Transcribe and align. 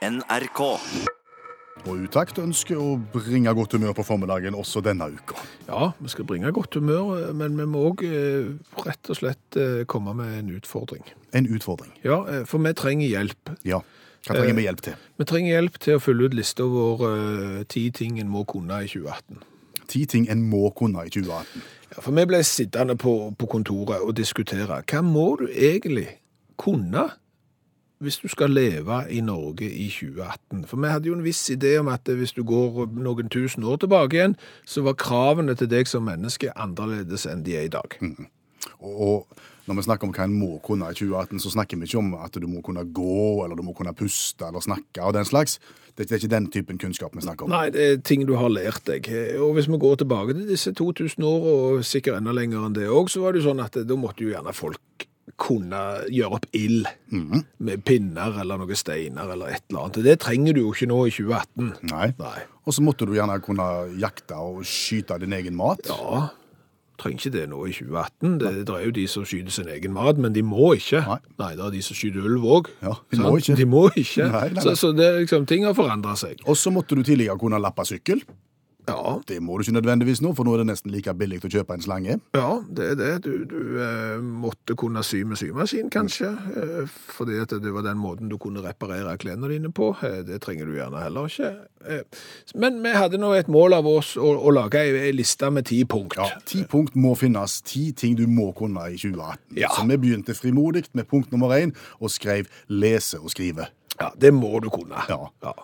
NRK. 0.00 0.60
Og 1.84 2.04
Utakt 2.06 2.38
ønsker 2.40 2.78
å 2.80 2.94
bringe 3.12 3.52
godt 3.56 3.74
humør 3.76 3.92
på 3.98 4.04
formiddagen 4.08 4.56
også 4.56 4.80
denne 4.84 5.10
uka. 5.12 5.36
Ja, 5.66 5.90
vi 6.00 6.12
skal 6.12 6.24
bringe 6.28 6.52
godt 6.56 6.76
humør, 6.76 7.28
men 7.36 7.58
vi 7.58 7.66
må 7.68 7.82
òg 7.90 8.04
rett 8.86 9.12
og 9.12 9.18
slett 9.18 9.58
eh, 9.60 9.82
komme 9.88 10.14
med 10.16 10.38
en 10.38 10.50
utfordring. 10.56 11.04
En 11.36 11.48
utfordring. 11.52 11.92
Ja, 12.04 12.22
eh, 12.32 12.46
for 12.48 12.64
vi 12.64 12.72
trenger 12.76 13.12
hjelp. 13.12 13.52
Ja. 13.68 13.82
Hva 14.24 14.36
trenger 14.38 14.56
vi 14.56 14.66
hjelp 14.66 14.82
til? 14.88 14.96
Vi 15.20 15.28
trenger 15.28 15.54
hjelp 15.58 15.78
til 15.84 15.96
å 15.96 16.02
fylle 16.04 16.28
ut 16.28 16.36
lista 16.36 16.64
vår 16.68 17.06
eh, 17.10 17.62
ti 17.72 17.86
ting 17.96 18.20
en 18.24 18.32
må 18.32 18.46
kunne 18.48 18.80
i 18.84 18.88
2018. 18.88 19.44
Ti 19.90 20.04
ting 20.08 20.28
en 20.32 20.48
må 20.48 20.68
kunne 20.76 21.04
i 21.04 21.12
2018. 21.12 21.64
Ja, 21.90 22.00
for 22.00 22.16
vi 22.16 22.28
ble 22.28 22.40
sittende 22.48 22.96
på, 23.00 23.18
på 23.36 23.52
kontoret 23.52 24.00
og 24.00 24.16
diskutere. 24.16 24.80
Hva 24.80 25.04
må 25.04 25.34
du 25.40 25.48
egentlig 25.48 26.08
kunne 26.60 27.10
hvis 28.00 28.16
du 28.22 28.28
skal 28.32 28.50
leve 28.50 29.02
i 29.12 29.20
Norge 29.20 29.68
i 29.68 29.90
2018? 29.92 30.64
For 30.66 30.80
vi 30.80 30.88
hadde 30.88 31.10
jo 31.10 31.16
en 31.18 31.24
viss 31.24 31.42
idé 31.52 31.74
om 31.80 31.90
at 31.92 32.08
hvis 32.08 32.32
du 32.32 32.42
går 32.48 32.86
noen 32.96 33.28
tusen 33.28 33.64
år 33.68 33.82
tilbake 33.82 34.16
igjen, 34.16 34.36
så 34.64 34.84
var 34.86 34.96
kravene 35.00 35.54
til 35.54 35.68
deg 35.68 35.88
som 35.88 36.08
menneske 36.08 36.52
annerledes 36.56 37.26
enn 37.28 37.44
de 37.44 37.58
er 37.60 37.68
i 37.68 37.72
dag. 37.72 37.98
Og 38.80 39.28
når 39.68 39.76
vi 39.76 39.84
snakker 39.84 40.08
om 40.08 40.14
hva 40.16 40.24
en 40.24 40.38
må 40.38 40.54
kunne 40.64 40.88
i 40.88 40.96
2018, 40.96 41.42
så 41.44 41.52
snakker 41.52 41.80
vi 41.80 41.90
ikke 41.90 42.00
om 42.00 42.14
at 42.18 42.40
du 42.40 42.48
må 42.48 42.64
kunne 42.64 42.86
gå, 42.88 43.44
eller 43.44 43.60
du 43.60 43.62
må 43.66 43.76
kunne 43.76 43.92
puste 43.96 44.48
eller 44.48 44.64
snakke 44.64 45.04
og 45.04 45.14
den 45.18 45.28
slags. 45.28 45.58
Det 45.94 46.08
er 46.08 46.16
ikke 46.16 46.32
den 46.32 46.48
typen 46.48 46.80
kunnskap 46.80 47.12
vi 47.12 47.26
snakker 47.26 47.44
om. 47.44 47.52
Nei, 47.52 47.68
det 47.74 47.84
er 47.84 48.00
ting 48.00 48.24
du 48.24 48.32
har 48.40 48.48
lært 48.48 48.86
deg. 48.88 49.12
Og 49.44 49.52
hvis 49.58 49.68
vi 49.68 49.76
går 49.82 50.00
tilbake 50.00 50.38
til 50.38 50.48
disse 50.48 50.72
2000 50.72 51.28
år, 51.28 51.46
og 51.52 51.84
sikkert 51.84 52.22
enda 52.22 52.32
lenger 52.32 52.64
enn 52.64 52.80
det 52.80 52.88
òg, 52.88 53.12
så 53.12 53.20
var 53.20 53.36
det 53.36 53.42
jo 53.42 53.50
sånn 53.50 53.60
at 53.60 53.76
da 53.84 54.00
måtte 54.00 54.24
jo 54.24 54.32
gjerne 54.32 54.56
folk 54.56 55.09
kunne 55.40 55.80
gjøre 56.10 56.40
opp 56.40 56.46
ild 56.56 56.88
med 57.10 57.84
pinner 57.86 58.40
eller 58.42 58.60
noen 58.60 58.78
steiner 58.78 59.30
eller 59.34 59.54
et 59.54 59.64
eller 59.68 59.86
annet. 59.86 60.02
Det 60.06 60.18
trenger 60.24 60.56
du 60.56 60.64
jo 60.64 60.74
ikke 60.74 60.90
nå 60.90 61.04
i 61.06 61.14
2018. 61.14 61.70
Nei. 61.92 62.10
Nei. 62.18 62.36
Og 62.66 62.76
så 62.76 62.84
måtte 62.84 63.08
du 63.08 63.14
gjerne 63.16 63.40
kunne 63.44 63.66
jakte 64.00 64.38
og 64.38 64.62
skyte 64.68 65.18
din 65.22 65.34
egen 65.36 65.56
mat. 65.58 65.88
Ja, 65.90 66.28
trenger 67.00 67.20
ikke 67.20 67.32
det 67.38 67.46
nå 67.50 67.62
i 67.64 67.72
2018. 67.74 68.34
Det, 68.40 68.52
det 68.68 68.76
er 68.76 68.84
jo 68.84 68.92
de 68.98 69.06
som 69.10 69.24
skyter 69.28 69.54
sin 69.54 69.70
egen 69.72 69.94
mat, 69.96 70.20
men 70.20 70.34
de 70.36 70.44
må 70.46 70.74
ikke. 70.78 71.02
Nei. 71.40 71.52
det 71.56 71.64
er 71.66 71.74
de 71.74 71.82
som 71.84 71.98
skyter 71.98 72.26
ulv 72.28 72.46
òg. 72.58 72.70
Ja, 72.84 72.94
de 73.12 73.22
må 73.22 73.34
ikke. 73.40 73.56
De 73.58 73.66
må 73.68 73.86
ikke. 73.94 74.26
Nei, 74.26 74.44
nei, 74.50 74.52
nei. 74.58 74.64
Så, 74.66 74.76
så 74.78 74.92
det 74.96 75.10
liksom, 75.22 75.48
ting 75.50 75.66
har 75.68 75.76
forandra 75.78 76.16
seg. 76.20 76.40
Og 76.46 76.58
så 76.60 76.72
måtte 76.74 76.98
du 76.98 77.04
tidligere 77.06 77.38
kunne 77.40 77.60
lappe 77.62 77.86
sykkel. 77.88 78.22
Ja, 78.90 79.14
Det 79.28 79.38
må 79.42 79.56
du 79.58 79.64
ikke 79.64 79.76
nødvendigvis 79.78 80.20
nå, 80.24 80.32
for 80.36 80.46
nå 80.46 80.54
er 80.54 80.62
det 80.62 80.68
nesten 80.72 80.92
like 80.92 81.14
billig 81.16 81.40
å 81.46 81.50
kjøpe 81.52 81.76
en 81.76 81.84
slange. 81.84 82.18
Ja, 82.36 82.48
det 82.68 82.88
er 82.92 82.98
det. 82.98 83.10
Du, 83.24 83.44
du 83.48 83.78
eh, 83.82 84.18
måtte 84.20 84.76
kunne 84.78 85.02
sy 85.06 85.22
med 85.24 85.38
symaskin, 85.40 85.90
kanskje. 85.94 86.30
Eh, 86.60 86.90
fordi 87.16 87.38
at 87.42 87.54
det 87.62 87.72
var 87.74 87.86
den 87.86 88.00
måten 88.02 88.30
du 88.30 88.36
kunne 88.42 88.62
reparere 88.64 89.16
klærne 89.22 89.50
dine 89.52 89.72
på. 89.74 89.92
Eh, 90.06 90.20
det 90.26 90.40
trenger 90.44 90.66
du 90.68 90.76
gjerne 90.76 91.02
heller 91.04 91.30
ikke. 91.30 91.52
Eh, 91.86 92.20
men 92.60 92.80
vi 92.84 92.94
hadde 92.96 93.20
nå 93.22 93.32
et 93.38 93.48
mål 93.52 93.78
av 93.78 93.88
oss 93.88 94.16
å, 94.20 94.34
å 94.36 94.52
lage 94.54 94.80
ei, 94.82 94.92
ei 95.08 95.12
liste 95.16 95.50
med 95.54 95.68
ti 95.70 95.82
punkt. 95.88 96.18
Ja, 96.20 96.28
Ti 96.50 96.64
punkt 96.70 96.96
må 96.98 97.14
finnes. 97.18 97.60
Ti 97.66 97.90
ting 97.96 98.16
du 98.18 98.26
må 98.30 98.50
kunne 98.58 98.88
i 98.90 98.98
2018. 98.98 99.56
Ja. 99.60 99.70
Så 99.76 99.86
vi 99.88 100.00
begynte 100.02 100.34
frimodig 100.36 100.86
med 100.98 101.08
punkt 101.10 101.32
nummer 101.32 101.54
én 101.56 101.72
og 102.00 102.10
skrev 102.12 102.50
lese 102.68 103.20
og 103.20 103.30
skrive. 103.32 103.70
Ja, 104.00 104.10
det 104.20 104.32
må 104.34 104.58
du 104.64 104.70
kunne. 104.72 105.02
Ja. 105.10 105.54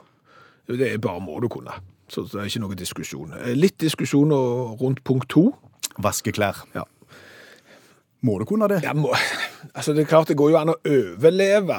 Det 0.68 0.92
er 0.92 0.98
bare 1.02 1.22
må 1.22 1.38
du 1.40 1.48
kunne. 1.52 1.72
Så 2.08 2.26
det 2.30 2.38
er 2.40 2.50
ikke 2.50 2.62
noe 2.62 2.78
diskusjon. 2.78 3.32
Eh, 3.42 3.54
Litt 3.58 3.78
diskusjon 3.82 4.32
rundt 4.80 5.02
punkt 5.06 5.28
to. 5.32 5.48
Vaske 6.02 6.32
klær. 6.36 6.62
Ja. 6.74 6.84
Må 8.26 8.38
du 8.40 8.46
kunne 8.48 8.68
det? 8.70 8.80
Jeg 8.84 8.96
må, 8.98 9.12
altså 9.74 9.94
det 9.94 10.04
er 10.04 10.10
klart 10.10 10.30
det 10.30 10.38
går 10.40 10.52
jo 10.54 10.58
an 10.60 10.72
å 10.72 10.80
overleve, 10.88 11.78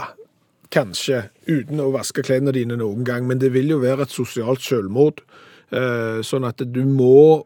kanskje, 0.74 1.30
uten 1.48 1.80
å 1.80 1.92
vaske 1.94 2.24
klærne 2.28 2.52
dine 2.56 2.76
noen 2.80 3.06
gang, 3.08 3.28
men 3.28 3.40
det 3.42 3.54
vil 3.56 3.72
jo 3.72 3.80
være 3.82 4.06
et 4.06 4.14
sosialt 4.14 4.64
selvmord, 4.64 5.24
eh, 5.72 6.20
sånn 6.28 6.48
at 6.48 6.62
du 6.64 6.82
må 6.88 7.46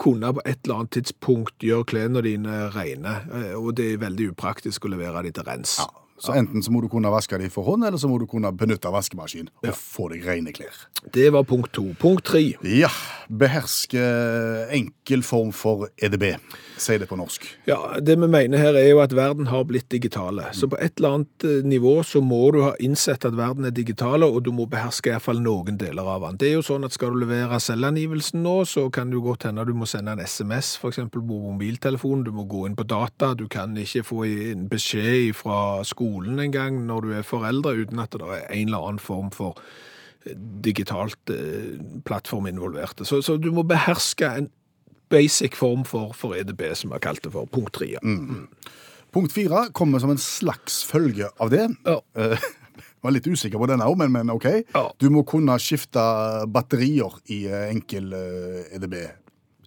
kunne 0.00 0.30
på 0.36 0.44
et 0.46 0.60
eller 0.64 0.82
annet 0.82 0.94
tidspunkt 0.96 1.64
gjøre 1.64 1.88
klærne 1.90 2.22
dine 2.24 2.66
rene, 2.72 3.14
eh, 3.40 3.54
og 3.58 3.74
det 3.80 3.94
er 3.94 4.04
veldig 4.04 4.30
upraktisk 4.34 4.86
å 4.86 4.92
levere 4.94 5.24
de 5.26 5.32
til 5.36 5.48
rens. 5.48 5.78
Så 6.20 6.34
enten 6.36 6.62
så 6.62 6.72
må 6.72 6.82
du 6.84 6.88
kunne 6.92 7.08
vaske 7.12 7.38
dem 7.40 7.50
for 7.52 7.64
hånd, 7.64 7.86
eller 7.86 8.00
så 8.00 8.08
må 8.10 8.18
du 8.20 8.26
kunne 8.28 8.50
benytte 8.52 8.90
vaskemaskin 8.92 9.48
og 9.64 9.72
få 9.76 10.10
deg 10.12 10.26
rene 10.28 10.52
klær. 10.52 10.76
Det 11.14 11.30
var 11.32 11.46
punkt 11.48 11.72
to. 11.76 11.86
Punkt 12.00 12.26
tre. 12.28 12.42
Ja, 12.60 12.90
beherske 13.28 14.02
enkel 14.76 15.24
form 15.24 15.54
for 15.56 15.88
EDB. 15.96 16.34
Si 16.80 16.98
det 17.00 17.08
på 17.08 17.16
norsk. 17.16 17.46
Ja, 17.68 17.78
det 18.04 18.18
vi 18.20 18.28
mener 18.28 18.60
her 18.60 18.76
er 18.76 18.90
jo 18.90 19.00
at 19.00 19.14
verden 19.16 19.48
har 19.48 19.64
blitt 19.68 19.88
digitale. 19.92 20.50
Så 20.56 20.68
på 20.68 20.76
et 20.80 21.00
eller 21.00 21.16
annet 21.16 21.46
eh, 21.48 21.64
nivå 21.64 21.94
så 22.04 22.20
må 22.24 22.42
du 22.52 22.60
ha 22.66 22.74
innsett 22.84 23.24
at 23.24 23.36
verden 23.38 23.68
er 23.68 23.74
digitale, 23.76 24.28
og 24.28 24.44
du 24.44 24.52
må 24.52 24.68
beherske 24.68 25.12
i 25.12 25.16
hvert 25.16 25.24
fall 25.24 25.40
noen 25.40 25.80
deler 25.80 26.04
av 26.04 26.26
den. 26.26 26.40
Det 26.40 26.50
er 26.50 26.58
jo 26.58 26.66
sånn 26.66 26.84
at 26.84 26.96
skal 26.96 27.16
du 27.16 27.22
levere 27.24 27.60
selvangivelsen 27.64 28.44
nå, 28.44 28.58
så 28.68 28.88
kan 28.92 29.08
det 29.08 29.16
jo 29.16 29.24
godt 29.30 29.48
hende 29.48 29.64
du 29.68 29.72
må 29.76 29.88
sende 29.88 30.12
en 30.16 30.24
SMS, 30.24 30.76
eksempel 30.90 31.24
på 31.24 31.40
mobiltelefonen, 31.48 32.26
du 32.28 32.32
må 32.34 32.44
gå 32.50 32.66
inn 32.68 32.76
på 32.76 32.84
data, 32.88 33.32
du 33.38 33.46
kan 33.48 33.76
ikke 33.78 34.04
få 34.04 34.24
en 34.28 34.68
beskjed 34.70 35.32
fra 35.38 35.80
skolen 35.86 36.09
en 36.18 36.54
gang 36.54 36.82
når 36.88 37.06
du 37.06 37.14
er 37.18 37.26
foreldre, 37.26 37.76
uten 37.84 38.02
at 38.02 38.14
det 38.16 38.26
er 38.26 38.46
en 38.48 38.70
eller 38.70 38.86
annen 38.88 39.02
form 39.02 39.30
for 39.34 39.58
eh, 40.26 40.36
digitalt 40.64 41.32
eh, 41.34 41.76
plattform 42.06 42.48
involvert. 42.50 43.02
Så, 43.06 43.22
så 43.22 43.36
du 43.40 43.50
må 43.54 43.66
beherske 43.68 44.30
en 44.42 44.50
basic 45.10 45.56
form 45.58 45.84
for, 45.88 46.14
for 46.14 46.36
EDB, 46.38 46.70
som 46.78 46.90
vi 46.90 46.98
har 46.98 47.04
kalt 47.04 47.24
det 47.24 47.34
for. 47.34 47.48
Punkt 47.50 47.74
tre. 47.80 47.92
Mm. 48.02 48.46
Punkt 49.10 49.34
fire 49.34 49.68
kommer 49.74 49.98
som 49.98 50.12
en 50.12 50.22
slags 50.22 50.84
følge 50.86 51.30
av 51.42 51.50
det. 51.50 51.66
Ja. 51.86 51.98
Eh, 52.14 52.50
var 53.02 53.16
litt 53.16 53.26
usikker 53.26 53.58
på 53.58 53.70
denne 53.70 53.88
òg, 53.88 53.96
men, 53.98 54.12
men 54.14 54.30
OK. 54.34 54.48
Ja. 54.74 54.84
Du 55.00 55.08
må 55.10 55.24
kunne 55.28 55.56
skifte 55.62 56.04
batterier 56.52 57.16
i 57.32 57.46
enkel 57.70 58.12
EDB. 58.76 59.00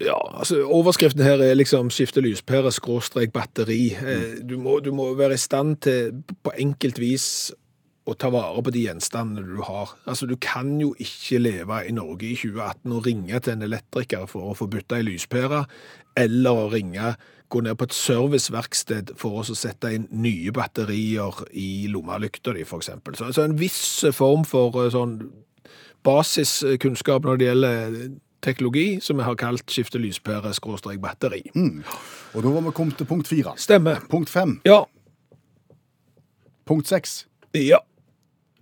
Ja, 0.01 0.17
altså 0.39 0.63
Overskriften 0.65 1.23
her 1.23 1.41
er 1.41 1.53
liksom 1.53 1.89
'skifte 1.89 2.21
lyspære 2.21 2.71
skråstrek 2.71 3.33
batteri'. 3.33 3.93
Mm. 4.01 4.47
Du, 4.47 4.57
må, 4.57 4.79
du 4.79 4.93
må 4.93 5.13
være 5.13 5.33
i 5.33 5.37
stand 5.37 5.77
til 5.77 6.23
på 6.43 6.51
enkelt 6.57 6.99
vis 6.99 7.51
å 8.05 8.15
ta 8.19 8.29
vare 8.33 8.63
på 8.63 8.71
de 8.73 8.83
gjenstandene 8.83 9.45
du 9.47 9.61
har. 9.63 9.93
Altså 10.05 10.25
Du 10.25 10.35
kan 10.35 10.79
jo 10.81 10.95
ikke 10.99 11.39
leve 11.39 11.83
i 11.87 11.91
Norge 11.91 12.27
i 12.27 12.35
2018 12.35 12.91
og 12.91 13.05
ringe 13.05 13.39
til 13.39 13.53
en 13.53 13.61
elektriker 13.61 14.25
for 14.25 14.51
å 14.51 14.57
få 14.57 14.67
bytta 14.67 14.99
ei 14.99 15.07
lyspære, 15.07 15.63
eller 16.17 16.51
å 16.51 16.67
ringe 16.73 17.15
gå 17.53 17.61
ned 17.61 17.77
på 17.77 17.85
et 17.87 17.93
serviceverksted 17.93 19.13
for 19.19 19.39
å 19.39 19.55
sette 19.55 19.93
inn 19.93 20.07
nye 20.09 20.51
batterier 20.51 21.43
i 21.53 21.85
lommelykta 21.87 22.55
di, 22.57 22.65
f.eks. 22.65 22.89
Så, 23.13 23.31
så 23.31 23.45
en 23.45 23.59
viss 23.59 24.05
form 24.11 24.45
for 24.47 24.83
eh, 24.83 24.91
sånn 24.93 25.19
basiskunnskap 26.03 27.23
når 27.23 27.39
det 27.39 27.49
gjelder 27.51 27.97
teknologi, 28.43 28.99
som 29.01 29.17
vi 29.17 29.23
har 29.27 29.37
kalt 29.39 29.71
skifte 29.71 30.01
lyspære-batteri. 30.01 31.41
Mm. 31.55 31.83
Og 32.33 32.43
da 32.43 32.51
var 32.57 32.67
vi 32.67 32.75
kommet 32.75 32.99
til 32.99 33.09
punkt 33.09 33.31
fire. 33.31 33.55
Stemmer. 33.57 34.03
Punkt 34.11 34.29
fem. 34.29 34.59
Ja. 34.67 34.83
Punkt 36.67 36.87
seks. 36.87 37.25
Ja. 37.55 37.81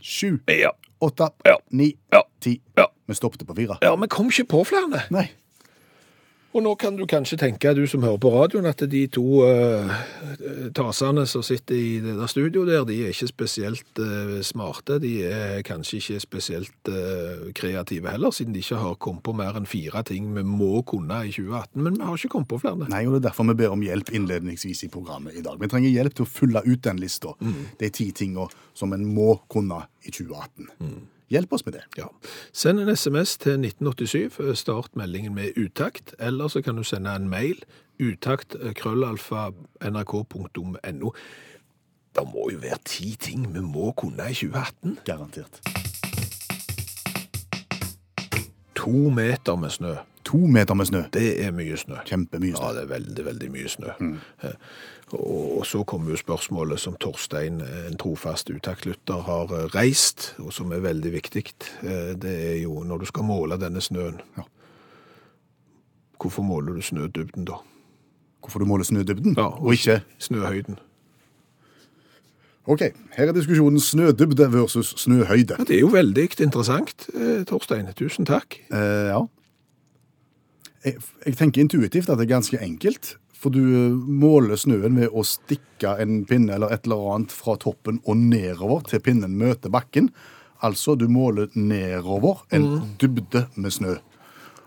Sju. 0.02 0.40
Ja. 0.48 0.72
Åtte. 1.02 1.30
Ja. 1.46 1.58
Ni. 1.70 1.94
Ja. 2.14 2.24
Ti. 2.42 2.60
Ja. 2.78 2.88
Vi 3.08 3.18
stoppet 3.18 3.48
på 3.48 3.56
fire. 3.58 3.78
Ja, 3.82 3.96
vi 3.96 4.08
kom 4.08 4.30
ikke 4.32 4.48
på 4.56 4.64
flere. 4.70 5.06
Nei. 5.14 5.28
Og 6.52 6.60
nå 6.66 6.74
kan 6.76 6.98
du 7.00 7.06
kanskje 7.08 7.38
tenke, 7.40 7.72
du 7.72 7.86
som 7.88 8.04
hører 8.04 8.20
på 8.20 8.32
radioen, 8.34 8.66
at 8.68 8.82
de 8.92 9.06
to 9.12 9.24
uh, 9.48 9.92
tasene 10.76 11.24
som 11.30 11.44
sitter 11.48 11.78
i 11.78 11.92
det 12.04 12.18
der 12.18 12.32
studioet 12.32 12.68
der, 12.68 12.84
de 12.90 12.98
er 13.06 13.14
ikke 13.14 13.30
spesielt 13.30 14.02
uh, 14.04 14.42
smarte. 14.44 14.98
De 15.00 15.14
er 15.30 15.62
kanskje 15.68 16.02
ikke 16.02 16.20
spesielt 16.26 16.92
uh, 16.92 17.48
kreative 17.56 18.12
heller, 18.12 18.36
siden 18.36 18.52
de 18.56 18.60
ikke 18.60 18.82
har 18.82 19.00
kommet 19.00 19.24
på 19.24 19.36
mer 19.38 19.56
enn 19.56 19.70
fire 19.70 20.04
ting 20.08 20.28
vi 20.36 20.44
må 20.44 20.84
kunne 20.88 21.22
i 21.24 21.32
2018. 21.32 21.86
Men 21.88 21.96
vi 21.96 22.10
har 22.10 22.20
ikke 22.20 22.34
kommet 22.36 22.52
på 22.52 22.60
flere. 22.66 22.92
Nei, 22.92 23.06
og 23.08 23.16
det 23.16 23.22
er 23.22 23.30
derfor 23.30 23.48
vi 23.48 23.58
ber 23.64 23.78
om 23.78 23.88
hjelp 23.88 24.12
innledningsvis 24.20 24.84
i 24.90 24.92
programmet 24.92 25.40
i 25.40 25.46
dag. 25.46 25.56
Vi 25.62 25.72
trenger 25.72 25.96
hjelp 25.96 26.20
til 26.20 26.28
å 26.28 26.34
fylle 26.34 26.66
ut 26.68 26.84
den 26.84 27.00
lista. 27.00 27.32
De 27.80 27.94
ti 27.96 28.12
tinga 28.12 28.50
som 28.76 28.92
en 28.92 29.08
må 29.08 29.38
kunne 29.52 29.86
i 30.04 30.12
2018. 30.12 30.68
Hjelp 31.32 31.54
oss 31.54 31.66
med 31.66 31.78
det. 31.78 31.84
Ja. 31.98 32.10
Send 32.54 32.80
en 32.80 32.92
SMS 32.92 33.38
til 33.40 33.64
1987, 33.64 34.56
start 34.60 34.96
meldingen 35.00 35.36
med 35.36 35.56
utakt, 35.56 36.14
eller 36.20 36.52
så 36.52 36.62
kan 36.62 36.76
du 36.76 36.84
sende 36.84 37.16
en 37.16 37.30
mail, 37.32 37.64
utakt 38.00 38.56
krøllalfa 38.76 39.50
nrk.no. 39.88 41.14
Det 42.12 42.26
må 42.34 42.50
jo 42.52 42.60
være 42.60 42.82
ti 42.86 43.16
ting 43.16 43.48
vi 43.54 43.64
må 43.64 43.94
kunne 43.96 44.28
i 44.28 44.36
2018. 44.36 44.98
Garantert. 45.08 45.62
To 48.76 49.10
meter 49.10 49.56
med 49.56 49.70
snø. 49.70 49.96
To 50.24 50.38
meter 50.38 50.74
med 50.78 50.86
snø. 50.86 51.02
Det 51.14 51.44
er 51.46 51.52
mye 51.52 51.78
snø. 51.78 51.96
Kjempemye 52.06 52.52
Ja, 52.54 52.58
snø. 52.58 52.74
det 52.76 52.84
er 52.84 52.90
veldig, 52.94 53.26
veldig 53.26 53.52
mye 53.52 53.70
snø. 53.70 53.94
Mm. 54.00 54.18
Og, 55.12 55.58
og 55.58 55.66
så 55.66 55.82
kommer 55.84 56.12
jo 56.14 56.18
spørsmålet 56.22 56.80
som 56.80 56.96
Torstein, 56.96 57.62
en 57.62 57.98
trofast 58.00 58.50
utaktlytter, 58.50 59.22
har 59.28 59.52
eh, 59.58 59.66
reist, 59.76 60.36
og 60.40 60.54
som 60.54 60.72
er 60.72 60.80
veldig 60.86 61.12
viktig. 61.14 61.44
Eh, 61.84 62.14
Det 62.22 62.36
er 62.52 62.62
jo 62.62 62.84
når 62.84 62.98
du 63.00 63.06
skal 63.10 63.24
måle 63.28 63.58
denne 63.60 63.82
snøen. 63.82 64.22
Ja. 64.38 64.44
Hvorfor 66.22 66.44
måler 66.46 66.74
du 66.78 66.82
snødybden 66.82 67.46
da? 67.50 67.58
Hvorfor 68.42 68.60
du 68.60 68.66
måler 68.66 68.84
snødybden, 68.86 69.36
Ja, 69.38 69.50
og 69.58 69.74
ikke 69.74 70.02
Snøhøyden. 70.20 70.78
OK, 72.70 72.82
her 73.18 73.28
er 73.28 73.34
diskusjonen 73.34 73.80
snødybde 73.80 74.48
versus 74.54 74.94
snøhøyde. 75.02 75.56
Ja, 75.60 75.64
det 75.64 75.76
er 75.76 75.80
jo 75.80 75.88
veldig 75.94 76.28
interessant, 76.42 77.08
eh, 77.14 77.44
Torstein. 77.50 77.88
Tusen 77.98 78.26
takk. 78.26 78.60
Eh, 78.72 79.10
ja. 79.10 79.24
Jeg, 80.86 80.98
jeg 81.26 81.38
tenker 81.38 81.62
intuitivt 81.62 82.10
at 82.10 82.18
det 82.18 82.26
er 82.28 82.36
ganske 82.36 82.60
enkelt. 82.62 83.16
For 83.42 83.54
du 83.54 83.62
eh, 83.62 83.96
måler 84.22 84.60
snøen 84.60 85.00
ved 85.00 85.14
å 85.14 85.24
stikke 85.26 85.96
en 86.02 86.22
pinne 86.30 86.54
eller 86.58 86.74
et 86.74 86.86
eller 86.86 87.08
annet 87.16 87.34
fra 87.34 87.56
toppen 87.62 88.00
og 88.06 88.18
nedover 88.22 88.84
til 88.90 89.02
pinnen 89.04 89.34
møter 89.40 89.74
bakken. 89.74 90.12
Altså, 90.62 90.94
du 90.96 91.08
måler 91.10 91.50
nedover 91.58 92.44
en 92.54 92.68
dybde 93.02 93.48
med 93.58 93.74
snø. 93.74 93.96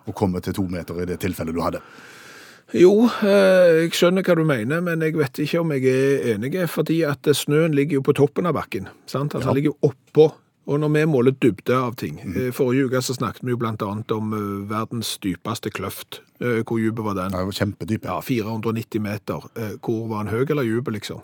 Og 0.04 0.14
kommer 0.18 0.42
til 0.44 0.56
to 0.58 0.66
meter 0.68 0.98
i 1.00 1.06
det 1.08 1.20
tilfellet 1.22 1.54
du 1.54 1.62
hadde. 1.62 1.80
Jo, 2.74 3.04
eh, 3.22 3.84
jeg 3.84 3.92
skjønner 3.94 4.24
hva 4.26 4.34
du 4.34 4.42
mener, 4.48 4.80
men 4.82 5.04
jeg 5.04 5.14
vet 5.20 5.38
ikke 5.44 5.60
om 5.60 5.70
jeg 5.76 5.84
er 5.92 6.24
enig, 6.34 6.54
fordi 6.72 7.02
at 7.06 7.28
snøen 7.36 7.76
ligger 7.76 8.00
jo 8.00 8.06
på 8.08 8.14
toppen 8.16 8.48
av 8.50 8.56
bakken. 8.56 8.88
sant? 9.06 9.34
Altså, 9.36 9.46
Ja. 9.46 9.52
Den 9.52 9.54
ligger 9.60 9.74
jo 9.76 9.90
oppå. 9.92 10.32
Og 10.66 10.80
når 10.80 10.92
vi 10.94 11.04
måler 11.12 11.34
dybde 11.44 11.76
av 11.76 11.96
ting 12.00 12.16
mm. 12.22 12.36
Forrige 12.56 12.88
uke 12.88 13.02
så 13.04 13.16
snakket 13.16 13.44
vi 13.44 13.52
jo 13.52 13.58
annet 13.84 14.12
om 14.14 14.32
eh, 14.32 14.68
verdens 14.70 15.14
dypeste 15.20 15.70
kløft. 15.74 16.22
Eh, 16.40 16.62
Hvor 16.64 16.80
dyp 16.80 17.02
var 17.04 17.18
den? 17.18 17.36
Ja, 17.36 17.44
kjempedyp. 17.52 18.06
Ja, 18.08 18.20
490 18.24 19.02
meter. 19.04 19.48
Eh, 19.56 19.74
Hvor 19.84 20.06
var 20.08 20.24
han 20.24 20.32
høy 20.32 20.44
eller 20.46 20.64
dyp, 20.64 20.88
liksom? 20.94 21.20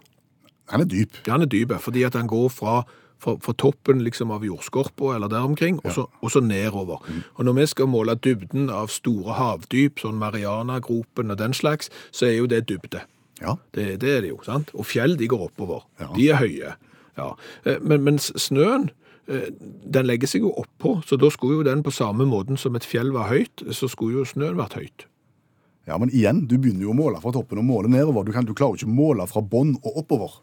Han 0.70 0.84
er 0.84 0.90
dyp. 0.90 1.22
Ja, 1.26 1.32
han 1.32 1.42
er 1.42 1.50
dyp, 1.50 1.72
fordi 1.82 2.04
at 2.06 2.14
han 2.14 2.28
går 2.30 2.50
fra, 2.52 2.82
fra, 3.18 3.34
fra 3.42 3.54
toppen 3.58 4.04
liksom 4.06 4.30
av 4.30 4.44
jordskorpa 4.46 5.16
eller 5.16 5.32
der 5.32 5.46
omkring, 5.48 5.80
så, 5.90 6.04
og 6.20 6.30
så 6.30 6.40
nedover. 6.44 7.00
Og 7.34 7.44
når 7.44 7.56
vi 7.58 7.66
skal 7.72 7.90
måle 7.90 8.14
dybden 8.14 8.68
av 8.70 8.92
store 8.94 9.34
havdyp, 9.34 9.98
sånn 9.98 10.20
Mariana-gropen 10.20 11.34
og 11.34 11.40
den 11.40 11.56
slags, 11.56 11.90
så 12.12 12.28
er 12.28 12.36
jo 12.38 12.46
det 12.46 12.68
dybde. 12.70 13.02
Ja. 13.40 13.56
Det, 13.74 13.96
det 14.04 14.14
er 14.18 14.22
det 14.22 14.30
jo, 14.30 14.38
sant? 14.46 14.70
Og 14.76 14.86
fjell, 14.86 15.16
de 15.18 15.26
går 15.32 15.48
oppover. 15.48 15.82
Ja. 15.98 16.12
De 16.14 16.30
er 16.30 16.40
høye. 16.44 16.72
Ja. 17.18 17.32
Eh, 17.64 17.80
Men, 17.82 18.04
mens 18.06 18.30
snøen, 18.36 18.90
eh, 18.90 18.99
den 19.30 20.08
legger 20.08 20.30
seg 20.30 20.42
jo 20.42 20.50
oppå, 20.58 20.96
så 21.06 21.18
da 21.20 21.30
skulle 21.30 21.60
jo 21.60 21.66
den 21.66 21.84
på 21.86 21.92
samme 21.94 22.26
måten 22.26 22.58
som 22.58 22.74
et 22.74 22.86
fjell 22.86 23.12
var 23.14 23.30
høyt, 23.30 23.62
så 23.76 23.86
skulle 23.90 24.20
jo 24.20 24.26
snøen 24.26 24.58
vært 24.58 24.78
høyt. 24.78 25.06
ja, 25.86 25.98
men 25.98 26.10
igjen, 26.10 26.44
du 26.46 26.56
begynner 26.58 26.88
jo 26.88 26.92
å 26.92 26.98
måle 26.98 27.20
fra 27.22 27.32
toppen 27.34 27.58
og 27.62 27.66
måle 27.66 27.90
nedover. 27.90 28.26
Du, 28.26 28.32
kan, 28.34 28.46
du 28.46 28.54
klarer 28.54 28.76
jo 28.76 28.84
ikke 28.84 28.92
å 28.92 29.00
måle 29.00 29.26
fra 29.30 29.42
bånn 29.42 29.76
og 29.80 30.02
oppover. 30.02 30.36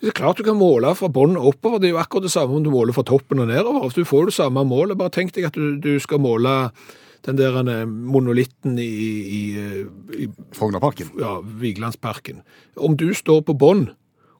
Det 0.00 0.08
er 0.08 0.16
klart 0.16 0.38
du 0.40 0.46
kan 0.46 0.56
måle 0.56 0.94
fra 0.96 1.10
bånn 1.12 1.36
og 1.36 1.50
oppover. 1.52 1.82
Det 1.82 1.90
er 1.90 1.94
jo 1.94 2.00
akkurat 2.00 2.24
det 2.24 2.32
samme 2.32 2.56
om 2.56 2.64
du 2.64 2.70
måler 2.72 2.96
fra 2.96 3.04
toppen 3.06 3.42
og 3.42 3.50
nedover. 3.50 3.90
Du 3.92 4.06
får 4.08 4.30
det 4.30 4.36
samme 4.38 4.64
målet, 4.64 4.96
bare 4.98 5.12
tenk 5.12 5.34
deg 5.36 5.50
at 5.50 5.58
du, 5.58 5.76
du 5.76 5.92
skal 6.00 6.22
måle 6.24 6.54
den 7.28 7.36
der 7.36 7.58
eh, 7.60 7.84
monolitten 7.84 8.78
i, 8.80 8.88
i, 8.88 9.42
i 10.24 10.28
Frognerparken. 10.56 11.12
ja, 11.20 11.36
Vigelandsparken. 11.44 12.40
Om 12.80 12.96
du 12.96 13.10
står 13.14 13.44
på 13.44 13.56
bånn 13.60 13.90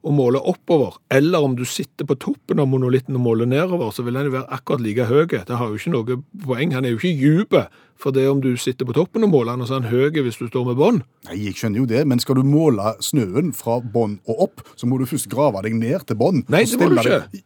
og 0.03 0.15
måler 0.17 0.41
oppover, 0.49 0.95
eller 1.13 1.43
om 1.45 1.55
du 1.59 1.65
sitter 1.69 2.07
på 2.09 2.15
toppen 2.17 2.59
av 2.63 2.67
monolitten 2.73 3.17
og 3.19 3.21
måler 3.21 3.45
nedover, 3.47 3.91
så 3.93 4.01
vil 4.07 4.15
den 4.17 4.31
jo 4.31 4.33
være 4.39 4.49
akkurat 4.57 4.81
like 4.81 5.05
høy. 5.11 5.27
Det 5.29 5.57
har 5.61 5.69
jo 5.69 5.77
ikke 5.77 5.93
noe 5.93 6.17
poeng. 6.47 6.73
Han 6.73 6.85
er 6.89 6.95
jo 6.95 7.01
ikke 7.03 7.21
dyp 7.21 7.57
for 8.01 8.11
det 8.17 8.25
om 8.31 8.41
du 8.41 8.55
sitter 8.57 8.89
på 8.89 8.95
toppen 8.97 9.27
og 9.27 9.29
måler 9.35 9.61
og 9.61 9.69
så 9.69 9.77
er 9.77 9.83
han 9.85 9.91
høy 9.93 10.23
hvis 10.25 10.39
du 10.41 10.47
står 10.49 10.65
med 10.71 10.79
bånd. 10.81 11.03
Nei, 11.29 11.37
jeg 11.45 11.59
skjønner 11.61 11.83
jo 11.83 11.85
det, 11.91 12.07
men 12.09 12.19
skal 12.19 12.41
du 12.41 12.43
måle 12.49 12.95
snøen 13.05 13.53
fra 13.53 13.77
bånd 13.85 14.23
og 14.27 14.41
opp, 14.49 14.65
så 14.81 14.89
må 14.89 14.97
du 14.99 15.05
først 15.11 15.29
grave 15.29 15.61
deg 15.69 15.77
ned 15.77 16.07
til 16.09 16.17
bånd. 16.17 16.47
Nei, 16.49 16.65
det 16.65 16.81
må 16.81 16.89
du 16.95 16.97
ikke. 17.03 17.21
deg- 17.29 17.45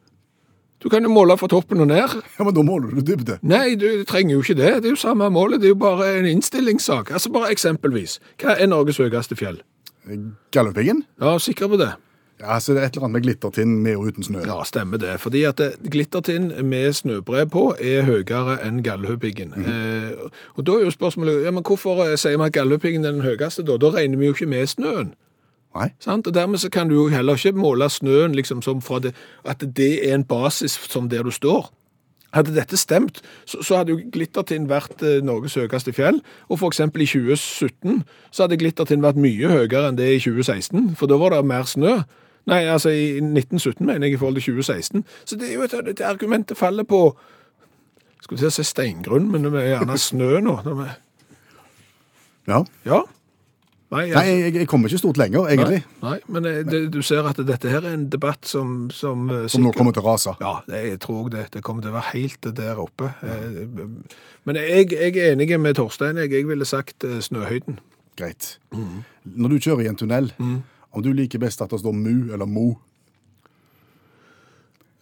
Du 0.84 0.90
kan 0.92 1.02
jo 1.02 1.08
måle 1.08 1.34
fra 1.40 1.48
toppen 1.48 1.80
og 1.80 1.88
ned. 1.88 2.12
Ja, 2.38 2.44
men 2.44 2.52
da 2.54 2.62
måler 2.62 2.90
du 2.94 3.00
dybde. 3.00 3.38
Nei, 3.42 3.74
du 3.74 4.04
trenger 4.04 4.34
jo 4.36 4.42
ikke 4.44 4.54
det. 4.58 4.72
Det 4.82 4.90
er 4.90 4.94
jo 4.94 5.00
samme 5.00 5.26
målet. 5.32 5.58
Det 5.62 5.70
er 5.70 5.74
jo 5.74 5.80
bare 5.80 6.18
en 6.20 6.26
innstillingssak. 6.28 7.10
Altså 7.10 7.32
bare 7.32 7.50
eksempelvis. 7.50 8.18
Hva 8.38 8.54
er 8.60 8.66
Norges 8.68 8.98
høyeste 9.00 9.34
fjell? 9.34 9.62
Galdhøpiggen? 10.52 11.02
Ja, 11.20 11.38
sikker 11.40 11.68
på 11.72 11.78
det? 11.80 11.94
Ja, 12.40 12.58
så 12.60 12.74
det 12.74 12.82
er 12.82 12.86
et 12.88 12.96
eller 12.96 13.06
annet 13.06 13.14
med 13.14 13.24
glittertinn 13.28 13.74
med 13.82 13.96
og 13.96 14.08
uten 14.10 14.26
snø. 14.26 14.40
Ja, 14.46 14.56
stemmer 14.66 14.98
det. 14.98 15.14
Fordi 15.22 15.44
at 15.48 15.60
glittertinn 15.90 16.48
med 16.66 16.92
snøbre 16.98 17.44
på 17.46 17.68
er 17.78 18.02
høyere 18.08 18.58
enn 18.66 18.82
Galdhøpiggen. 18.82 19.54
eh, 19.54 20.40
og 20.56 20.66
da 20.66 20.78
er 20.78 20.88
jo 20.88 20.90
spørsmålet, 20.90 21.44
ja, 21.44 21.52
men 21.54 21.62
hvorfor 21.62 22.02
eh, 22.04 22.16
sier 22.18 22.36
vi 22.36 22.48
at 22.48 22.56
Galdhøpiggen 22.56 23.04
er 23.04 23.14
den 23.14 23.22
høyeste 23.22 23.62
da? 23.62 23.78
Da 23.78 23.92
regner 23.94 24.18
vi 24.18 24.26
jo 24.26 24.34
ikke 24.34 24.50
med 24.50 24.66
snøen. 24.66 25.14
Nei. 25.74 25.88
Sant? 26.02 26.26
Og 26.26 26.34
dermed 26.34 26.58
så 26.62 26.70
kan 26.70 26.90
du 26.90 26.94
jo 26.94 27.08
heller 27.10 27.38
ikke 27.38 27.58
måle 27.58 27.88
snøen 27.90 28.34
liksom 28.34 28.62
som 28.62 28.82
fra 28.82 29.00
det, 29.02 29.14
at 29.44 29.62
det 29.76 30.08
er 30.08 30.14
en 30.14 30.26
basis 30.26 30.76
som 30.90 31.08
der 31.08 31.22
du 31.22 31.30
står. 31.34 31.70
Hadde 32.34 32.54
dette 32.54 32.76
stemt, 32.76 33.20
så, 33.46 33.62
så 33.62 33.78
hadde 33.78 33.94
jo 33.94 34.10
Glittertind 34.12 34.66
vært 34.70 35.02
eh, 35.06 35.22
Norges 35.22 35.54
høyeste 35.54 35.94
fjell, 35.94 36.18
og 36.50 36.62
eksempel 36.66 37.04
i 37.04 37.06
2017 37.06 38.02
så 38.34 38.42
hadde 38.42 38.58
Glittertind 38.58 39.06
vært 39.06 39.20
mye 39.22 39.50
høyere 39.50 39.88
enn 39.88 39.98
det 39.98 40.10
i 40.16 40.20
2016, 40.22 40.96
for 40.98 41.10
da 41.10 41.18
var 41.20 41.36
det 41.36 41.44
mer 41.46 41.66
snø. 41.70 42.00
Nei, 42.46 42.60
altså 42.68 42.90
i 42.92 43.06
1917 43.22 43.86
mener 43.86 44.06
jeg 44.06 44.14
i 44.14 44.20
forhold 44.20 44.36
til 44.40 44.52
2016. 44.58 45.04
Så 45.24 45.36
det 45.40 45.48
er 45.50 45.54
jo 45.54 45.62
et, 45.64 45.74
et 45.94 46.00
argumentet 46.04 46.58
faller 46.60 46.84
på, 46.84 46.98
skulle 48.20 48.38
til 48.42 48.50
å 48.50 48.54
si 48.54 48.64
steingrunn, 48.68 49.30
men 49.32 49.46
det 49.48 49.54
er 49.62 49.70
gjerne 49.78 49.98
snø 50.00 50.40
nå. 50.44 50.58
vi- 50.64 50.90
Ja. 52.48 52.64
Ja. 52.84 53.02
Nei, 53.94 54.08
Nei, 54.10 54.22
jeg, 54.26 54.54
jeg 54.56 54.66
kommer 54.68 54.88
ikke 54.90 54.98
stort 54.98 55.18
lenger, 55.20 55.46
egentlig. 55.52 55.82
Nei, 56.02 56.10
nei 56.10 56.18
men 56.34 56.46
eh, 56.50 56.62
det, 56.66 56.80
du 56.92 56.98
ser 57.04 57.26
at 57.28 57.38
dette 57.46 57.70
her 57.70 57.84
er 57.84 57.92
en 57.94 58.08
debatt 58.10 58.44
som, 58.48 58.88
som, 58.90 59.28
som 59.28 59.48
Som 59.52 59.62
nå 59.68 59.72
kommer 59.76 59.94
til 59.94 60.02
å 60.02 60.08
rase. 60.08 60.32
Ja, 60.40 60.54
det, 60.66 60.80
jeg 60.88 61.00
tror 61.04 61.28
det. 61.30 61.44
Det 61.54 61.62
kommer 61.62 61.84
til 61.84 61.92
å 61.92 61.98
være 62.00 62.10
helt 62.16 62.48
der 62.58 62.80
oppe. 62.82 63.12
Ja. 63.22 63.36
Men 64.48 64.58
jeg, 64.58 64.88
jeg 64.92 65.14
er 65.20 65.32
enig 65.36 65.60
med 65.60 65.76
Torstein. 65.78 66.18
Jeg, 66.24 66.32
jeg 66.34 66.48
ville 66.48 66.66
sagt 66.66 67.04
eh, 67.06 67.20
snøhøyden. 67.22 67.78
Greit. 68.18 68.56
Mm. 68.74 69.04
Når 69.36 69.54
du 69.54 69.58
kjører 69.68 69.84
i 69.86 69.90
en 69.92 70.00
tunnel, 70.00 70.32
om 70.94 71.02
du 71.02 71.12
liker 71.12 71.42
best 71.42 71.62
at 71.64 71.72
det 71.72 71.80
står 71.82 71.94
mu 71.96 72.32
eller 72.32 72.46
mo 72.46 72.68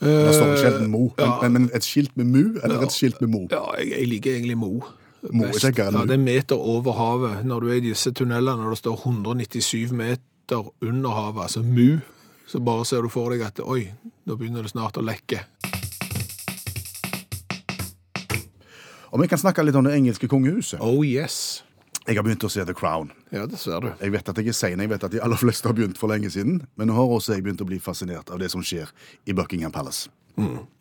Det 0.03 0.33
står 0.35 0.57
sjelden 0.59 0.89
mo, 0.91 1.13
men, 1.15 1.29
ja. 1.29 1.49
men, 1.49 1.69
et 1.75 1.87
skilt 1.87 2.17
med 2.19 2.27
mu 2.27 2.59
eller 2.65 2.83
et 2.83 2.95
skilt 2.95 3.21
med 3.23 3.31
mo? 3.31 3.45
Ja, 3.53 3.63
jeg, 3.79 3.93
jeg 3.93 4.09
liker 4.11 4.35
egentlig 4.35 4.57
Mo. 4.59 4.73
Mo 5.31 5.47
er 5.47 5.55
kjekkere 5.55 5.93
enn 5.93 6.01
Ja, 6.01 6.07
det 6.11 6.17
er 6.17 6.25
meter 6.25 6.59
over 6.59 6.97
havet. 6.99 7.45
Når 7.47 7.63
du 7.63 7.69
er 7.71 7.79
i 7.79 7.85
disse 7.85 8.11
tunnelene, 8.11 8.59
når 8.65 8.75
det 8.75 8.81
står 8.81 8.97
197 9.07 9.95
meter 9.95 10.73
under 10.83 11.15
havet, 11.15 11.45
altså 11.47 11.63
Mu, 11.63 12.01
så 12.51 12.59
bare 12.59 12.89
ser 12.89 13.07
du 13.07 13.13
for 13.13 13.31
deg 13.31 13.45
at 13.47 13.63
oi, 13.63 13.85
nå 14.27 14.37
begynner 14.41 14.67
det 14.67 14.75
snart 14.75 14.99
å 14.99 15.07
lekke. 15.07 15.45
Og 19.13 19.21
vi 19.21 19.29
kan 19.29 19.39
snakke 19.39 19.63
litt 19.63 19.77
om 19.77 19.85
det 19.87 19.95
engelske 19.95 20.27
kongehuset. 20.29 20.81
Oh 20.81 21.05
yes. 21.07 21.63
Jeg 22.07 22.19
har 22.19 22.25
begynt 22.27 22.43
å 22.43 22.51
se 22.51 22.65
The 22.67 22.75
Crown. 22.75 23.13
Ja, 23.31 23.45
det 23.47 23.61
ser 23.63 23.85
du. 23.85 23.93
Jeg 24.01 24.15
vet 24.15 24.29
at 24.29 24.41
jeg 24.41 24.51
er 24.51 24.57
sein, 24.59 24.81
jeg 24.83 24.91
vet 24.91 25.05
at 25.07 25.13
de 25.15 25.21
aller 25.23 25.39
fleste 25.39 25.69
har 25.71 25.77
begynt 25.79 26.01
for 26.01 26.11
lenge 26.11 26.33
siden, 26.35 26.65
men 26.77 26.91
nå 26.91 26.97
har 26.97 27.15
også 27.15 27.37
jeg 27.37 27.47
begynt 27.47 27.63
å 27.63 27.69
bli 27.69 27.79
fascinert 27.83 28.33
av 28.33 28.43
det 28.43 28.51
som 28.51 28.65
skjer 28.67 28.91
i 29.27 29.37
Buckingham 29.37 29.75
Palace. 29.75 30.11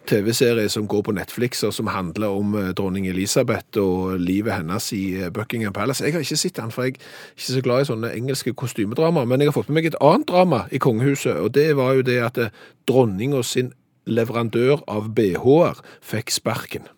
TV-serie 0.07 0.69
som 0.69 0.88
går 0.88 1.01
på 1.06 1.13
Netflix, 1.13 1.63
og 1.63 1.73
som 1.73 1.88
handler 1.88 2.27
om 2.33 2.55
eh, 2.57 2.72
dronning 2.74 3.05
Elisabeth 3.07 3.77
og 3.79 4.19
livet 4.19 4.53
hennes 4.57 4.88
i 4.98 5.03
eh, 5.22 5.29
Buckingham 5.29 5.74
Palace. 5.74 6.03
Jeg 6.03 6.15
har 6.15 6.24
ikke 6.25 6.39
sett 6.39 6.57
den, 6.57 6.72
for 6.72 6.88
jeg 6.88 6.96
er 6.96 7.36
ikke 7.36 7.53
så 7.53 7.62
glad 7.62 7.81
i 7.81 7.89
sånne 7.91 8.13
engelske 8.15 8.53
kostymedramaer, 8.57 9.27
men 9.29 9.43
jeg 9.43 9.51
har 9.51 9.57
fått 9.60 9.69
med 9.69 9.81
meg 9.81 9.91
et 9.91 10.00
annet 10.01 10.27
drama 10.31 10.63
i 10.72 10.81
kongehuset, 10.81 11.36
og 11.38 11.53
det 11.53 11.67
var 11.77 11.93
jo 12.00 12.07
det 12.07 12.17
at 12.25 12.41
eh, 12.41 12.55
dronninga 12.89 13.43
sin 13.46 13.74
leverandør 14.10 14.81
av 14.89 15.12
BH-er 15.15 15.84
fikk 16.01 16.34
sparken. 16.34 16.89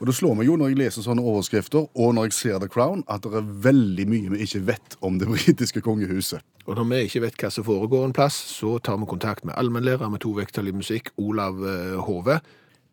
Og 0.00 0.08
det 0.08 0.14
slår 0.16 0.38
meg 0.38 0.48
jo 0.48 0.54
når 0.56 0.70
jeg 0.72 0.78
leser 0.80 1.04
sånne 1.04 1.22
overskrifter, 1.28 1.84
og 1.92 2.14
når 2.16 2.30
jeg 2.30 2.36
ser 2.38 2.60
The 2.62 2.70
Crown, 2.72 3.02
at 3.04 3.26
det 3.26 3.36
er 3.36 3.50
veldig 3.68 4.06
mye 4.08 4.32
vi 4.32 4.46
ikke 4.46 4.62
vet 4.70 4.96
om 5.04 5.18
det 5.20 5.28
britiske 5.34 5.82
kongehuset. 5.84 6.40
Og 6.64 6.78
når 6.78 6.88
vi 6.88 7.00
ikke 7.04 7.24
vet 7.26 7.36
hva 7.42 7.50
som 7.52 7.66
foregår 7.66 8.06
en 8.06 8.16
plass, 8.16 8.38
så 8.48 8.78
tar 8.80 8.96
vi 9.00 9.08
kontakt 9.10 9.44
med 9.44 9.56
allmennlærer 9.60 10.08
med 10.08 10.22
to 10.24 10.32
vekttall 10.36 10.70
i 10.72 10.76
musikk, 10.76 11.12
Olav 11.20 11.60
eh, 11.60 11.98
Hove. 12.06 12.40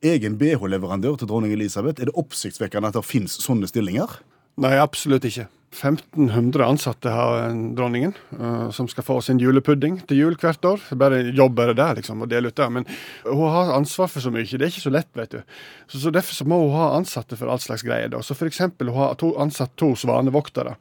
Egen 0.04 0.36
BH-leverandør 0.38 1.16
til 1.22 1.32
dronning 1.32 1.56
Elisabeth, 1.56 2.02
er 2.02 2.12
det 2.12 2.20
oppsiktsvekkende 2.20 2.92
at 2.92 3.00
det 3.00 3.08
finnes 3.08 3.40
sånne 3.42 3.70
stillinger? 3.72 4.20
Nei, 4.60 4.76
absolutt 4.82 5.26
ikke. 5.30 5.48
1500 5.72 6.66
ansatte 6.66 7.12
har 7.12 7.50
eh, 7.50 7.56
dronningen, 7.76 8.14
eh, 8.40 8.70
som 8.72 8.88
skal 8.88 9.04
få 9.04 9.22
sin 9.22 9.40
julepudding 9.40 10.00
til 10.08 10.22
jul 10.22 10.38
hvert 10.40 10.64
år. 10.66 10.84
Bare 10.98 11.20
jobb 11.36 11.60
er 11.60 11.72
det 11.72 11.78
der, 11.82 11.98
liksom, 12.00 12.24
å 12.24 12.30
dele 12.30 12.50
ut 12.50 12.58
det. 12.58 12.70
Men 12.72 12.88
hun 13.26 13.52
har 13.52 13.74
ansvar 13.76 14.10
for 14.12 14.24
så 14.24 14.32
mye. 14.34 14.48
Det 14.48 14.64
er 14.64 14.72
ikke 14.72 14.86
så 14.88 14.94
lett, 14.94 15.10
vet 15.18 15.36
du. 15.36 15.42
Så, 15.88 16.00
så 16.00 16.14
Derfor 16.18 16.34
så 16.34 16.48
må 16.48 16.60
hun 16.64 16.76
ha 16.76 16.88
ansatte 16.98 17.38
for 17.38 17.52
all 17.52 17.62
slags 17.62 17.84
greier. 17.86 18.10
Da. 18.14 18.24
Så 18.24 18.38
eksempel, 18.48 18.90
hun 18.94 19.04
har 19.04 19.18
to, 19.20 19.34
ansatt 19.40 19.76
to 19.80 19.92
svanevoktere. 20.00 20.78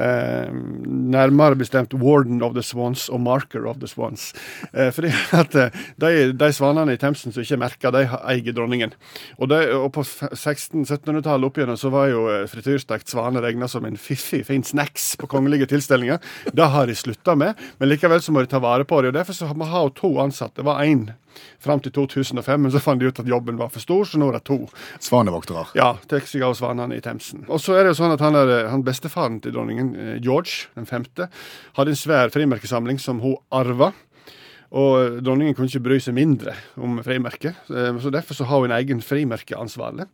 Eh, 0.00 0.48
nærmere 1.12 1.60
bestemt 1.60 1.94
Warden 1.94 2.42
of 2.42 2.56
the 2.56 2.64
Swans 2.64 3.08
og 3.12 3.20
Marker 3.22 3.68
of 3.68 3.78
the 3.84 3.90
Swans. 3.90 4.32
Eh, 4.72 4.90
fordi 4.96 5.12
at 5.42 5.54
eh, 5.60 5.84
de, 6.00 6.32
de 6.32 6.50
svanene 6.56 6.96
i 6.96 7.00
Themsen 7.00 7.34
som 7.34 7.44
ikke 7.44 7.58
er 7.58 7.64
merka, 7.66 7.94
de 7.94 8.06
eier 8.08 8.56
dronningen. 8.56 8.96
Og, 9.38 9.52
de, 9.52 9.60
og 9.76 9.90
på 9.94 10.06
1600-1700-tallet 10.08 11.48
opp 11.48 11.60
igjennom 11.60 11.78
så 11.78 11.92
var 11.92 12.10
jo 12.10 12.24
frityrstekt 12.50 13.12
svane 13.12 13.42
regna 13.44 13.68
som 13.70 13.84
en 13.86 14.00
fiffig 14.22 14.46
fin 14.46 14.64
snacks 14.64 15.16
på 15.16 15.26
kongelige 15.26 15.66
tilstelninger. 15.66 16.18
Det 16.52 16.68
har 16.74 16.86
de 16.86 16.94
slutta 16.94 17.34
med, 17.38 17.58
men 17.78 17.88
likevel 17.88 18.22
så 18.22 18.32
må 18.32 18.42
de 18.42 18.50
ta 18.50 18.60
vare 18.62 18.84
på 18.84 19.00
det. 19.02 19.12
og 19.12 19.14
Derfor 19.14 19.36
så 19.36 19.46
har 19.46 19.54
vi 19.58 19.68
ha 19.70 19.82
to 19.96 20.18
ansatte. 20.22 20.60
Det 20.60 20.66
var 20.66 20.84
én 20.84 21.10
fram 21.62 21.80
til 21.80 21.92
2005, 21.92 22.60
men 22.60 22.72
så 22.72 22.80
fant 22.82 23.00
de 23.00 23.08
ut 23.08 23.20
at 23.22 23.28
jobben 23.28 23.56
var 23.56 23.70
for 23.72 23.80
stor, 23.80 24.04
så 24.04 24.20
nå 24.20 24.28
er 24.28 24.38
det 24.38 24.44
to. 24.44 24.58
Svanevoktere. 25.00 25.64
Ja, 25.78 25.94
tar 26.10 26.26
seg 26.28 26.44
av 26.44 26.56
svanene 26.58 26.98
i 26.98 27.04
Themsen. 27.04 27.46
Og 27.48 27.62
så 27.62 27.78
er 27.78 27.86
det 27.86 27.94
jo 27.94 28.00
sånn 28.02 28.12
at 28.16 28.24
han, 28.24 28.36
er, 28.36 28.68
han 28.72 28.84
bestefaren 28.84 29.40
til 29.40 29.54
dronningen, 29.56 29.92
eh, 29.96 30.14
George 30.22 30.68
den 30.76 30.88
femte, 30.88 31.30
hadde 31.78 31.94
en 31.94 32.02
svær 32.02 32.32
frimerkesamling 32.34 33.00
som 33.00 33.22
hun 33.24 33.38
arva. 33.54 33.92
Og 34.72 35.18
dronningen 35.20 35.54
kunne 35.56 35.68
ikke 35.68 35.84
bry 35.84 35.98
seg 36.00 36.16
mindre 36.16 36.54
om 36.80 36.96
frimerket, 37.04 37.58
eh, 37.68 37.98
så 38.00 38.12
derfor 38.12 38.38
så 38.38 38.46
har 38.48 38.62
hun 38.62 38.70
en 38.70 38.78
egen 38.78 39.02
frimerkeansvarlig. 39.04 40.06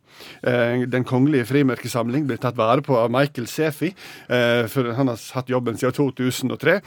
Eh, 0.43 0.85
Den 0.89 1.05
kongelige 1.07 1.47
frimerkesamling 1.47 2.27
blir 2.27 2.37
tatt 2.37 2.57
vare 2.57 2.81
på 2.81 2.97
av 2.97 3.11
Michael 3.11 3.47
Sefi, 3.47 3.93
eh, 4.27 4.67
for 4.67 4.91
han 4.93 5.07
har 5.07 5.17
hatt 5.33 5.47
jobben 5.47 5.77
siden 5.77 5.93
2003. 5.93 6.81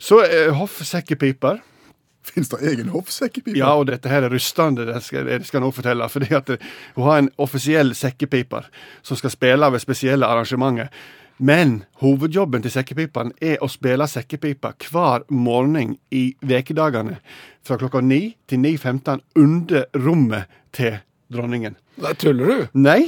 Så 0.00 0.22
hoffsekkepiper. 0.56 1.60
Fins 2.22 2.48
det 2.52 2.60
egen 2.70 2.92
hoffsekkepipe? 2.92 3.56
Ja, 3.58 3.72
og 3.74 3.88
dette 3.88 4.10
her 4.10 4.22
er 4.22 4.30
rystende, 4.30 4.86
det 4.86 5.00
skal 5.02 5.26
jeg 5.26 5.42
skal 5.48 5.64
nå 5.64 5.72
fortelle. 5.74 6.06
fordi 6.08 6.30
at 6.34 6.50
eh, 6.54 6.68
hun 6.94 7.04
har 7.04 7.18
en 7.18 7.30
offisiell 7.38 7.94
sekkepiper 7.98 8.68
som 9.02 9.18
skal 9.18 9.30
spille 9.34 9.72
ved 9.72 9.82
spesielle 9.82 10.26
arrangementer. 10.26 10.88
Men 11.42 11.80
hovedjobben 11.98 12.62
til 12.62 12.70
sekkepiperen 12.70 13.32
er 13.42 13.58
å 13.64 13.68
spille 13.70 14.06
sekkepipa 14.06 14.74
hver 14.86 15.24
morgen 15.34 15.96
i 16.14 16.28
vekedagene 16.46 17.16
fra 17.66 17.78
klokka 17.80 17.98
9 18.04 18.20
til 18.50 18.62
9.15 18.62 19.24
under 19.42 19.88
rommet 20.04 20.46
til 20.76 21.00
dronningen. 21.32 21.74
Nei, 22.02 22.12
tuller 22.20 22.46
du? 22.46 22.66
Nei, 22.78 23.00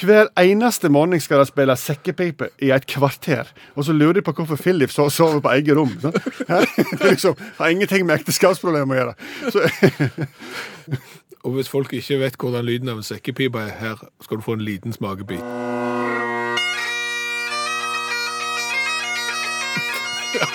hver 0.00 0.30
eneste 0.40 0.88
morgen 0.88 1.20
skal 1.20 1.42
de 1.42 1.50
spille 1.50 1.76
sekkepipe 1.76 2.48
i 2.64 2.70
et 2.72 2.86
kvarter. 2.88 3.50
Og 3.76 3.84
så 3.84 3.92
lurer 3.92 4.20
de 4.20 4.24
på 4.24 4.32
hvorfor 4.38 4.56
Philip 4.56 4.90
so- 4.90 5.10
sover 5.12 5.42
på 5.44 5.52
eget 5.52 5.76
rom. 5.76 5.92
Det 6.00 7.10
liksom, 7.10 7.36
har 7.58 7.68
ingenting 7.74 8.06
med 8.08 8.22
ekteskapsproblemer 8.22 8.96
å 8.96 9.00
gjøre. 9.02 9.14
Så, 9.52 10.96
Og 11.42 11.56
hvis 11.56 11.68
folk 11.68 11.90
ikke 11.98 12.20
vet 12.20 12.36
hvordan 12.38 12.64
lyden 12.64 12.88
av 12.92 13.00
en 13.00 13.06
sekkepipe 13.06 13.58
er 13.58 13.72
her, 13.80 14.02
skal 14.22 14.38
du 14.38 14.44
få 14.46 14.54
en 14.54 14.62
liten 14.64 14.94
smakebit. 14.94 15.42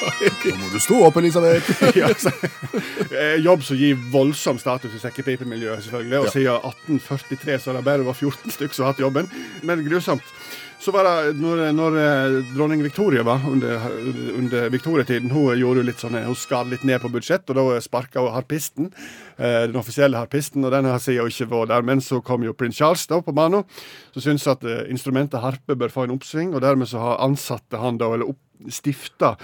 Nå 0.08 0.54
må 0.58 0.70
du 0.74 0.80
stå 0.82 1.00
opp, 1.08 1.18
Elisabeth. 1.22 1.82
ja, 2.00 2.12
så, 2.18 2.32
eh, 3.12 3.38
jobb 3.44 3.66
som 3.66 3.80
gir 3.80 3.98
voldsom 4.14 4.60
status 4.62 4.96
i 4.96 5.02
sekkepipemiljøet, 5.02 5.84
selvfølgelig. 5.88 6.22
Og 6.22 6.32
siden 6.34 6.70
1843 6.72 7.60
så 7.60 7.72
har 7.72 7.80
det 7.80 7.88
bare 7.90 8.08
vært 8.08 8.24
14 8.24 8.56
stykker 8.56 8.78
som 8.78 8.88
har 8.88 8.96
hatt 8.96 9.04
jobben. 9.04 9.30
Men 9.68 9.84
grusomt. 9.88 10.36
Så 10.80 10.92
var 10.94 11.08
det 11.08 11.40
når, 11.42 11.64
når 11.74 11.96
eh, 12.00 12.36
dronning 12.54 12.84
Victoria 12.86 13.24
var 13.26 13.42
under, 13.50 13.88
under 14.38 14.70
Victoria-tiden, 14.70 15.32
hun 15.34 15.58
gjorde 15.58 15.82
jo 15.82 15.88
litt 15.88 16.04
sånn, 16.04 16.20
hun 16.22 16.38
skar 16.38 16.70
litt 16.70 16.86
ned 16.86 17.02
på 17.02 17.10
budsjett, 17.12 17.50
og 17.50 17.58
da 17.58 17.80
sparka 17.82 18.22
hun 18.22 18.36
harpisten, 18.36 18.92
eh, 19.36 19.66
den 19.66 19.80
offisielle 19.82 20.22
harpisten, 20.22 20.64
og 20.64 20.76
den 20.76 20.86
har 20.86 21.02
siden 21.02 21.34
ikke 21.34 21.50
vært 21.50 21.74
der. 21.74 21.88
Men 21.90 22.04
så 22.06 22.22
kom 22.22 22.46
jo 22.46 22.54
prins 22.56 22.78
Charles 22.78 23.08
da 23.10 23.20
på 23.26 23.34
banen, 23.36 23.66
som 24.14 24.28
syntes 24.28 24.48
at 24.54 24.64
instrumentet 24.86 25.42
harpe 25.42 25.76
bør 25.76 25.94
få 25.94 26.06
en 26.06 26.14
oppsving, 26.16 26.54
og 26.54 26.62
dermed 26.64 26.94
så 26.94 27.02
har 27.02 27.24
ansatte 27.26 27.82
han 27.82 27.98
da, 27.98 28.14
eller 28.14 28.30
opp, 28.30 28.42
stifta 28.70 29.36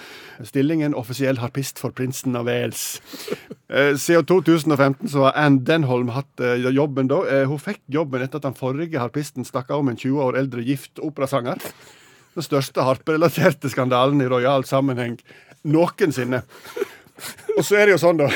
stillingen 0.44 0.96
offisiell 0.98 1.40
harpist 1.42 1.80
for 1.82 1.96
prinsen 1.96 2.36
av 2.36 2.48
Wales. 2.50 3.02
Eh, 3.70 3.96
siden 3.98 4.26
2015 4.30 5.10
så 5.10 5.28
har 5.28 5.38
Anne 5.46 5.64
Denholm 5.66 6.14
hatt 6.16 6.44
eh, 6.44 6.68
jobben 6.74 7.12
da. 7.12 7.22
Eh, 7.30 7.46
hun 7.50 7.62
fikk 7.62 7.82
jobben 7.92 8.24
etter 8.26 8.42
at 8.42 8.48
den 8.48 8.58
forrige 8.58 9.02
harpisten 9.02 9.48
stakk 9.48 9.72
av 9.74 9.86
med 9.86 9.96
en 9.96 10.04
20 10.04 10.26
år 10.28 10.40
eldre 10.44 10.66
gift 10.66 11.02
operasanger. 11.04 11.62
Den 12.34 12.46
største 12.46 12.86
harperelaterte 12.86 13.70
skandalen 13.70 14.22
i 14.24 14.30
rojal 14.30 14.66
sammenheng 14.66 15.20
noensinne. 15.64 16.44
Og 17.54 17.62
så 17.62 17.78
er 17.78 17.86
det 17.86 17.94
jo 17.94 18.02
sånn 18.02 18.20
da, 18.20 18.28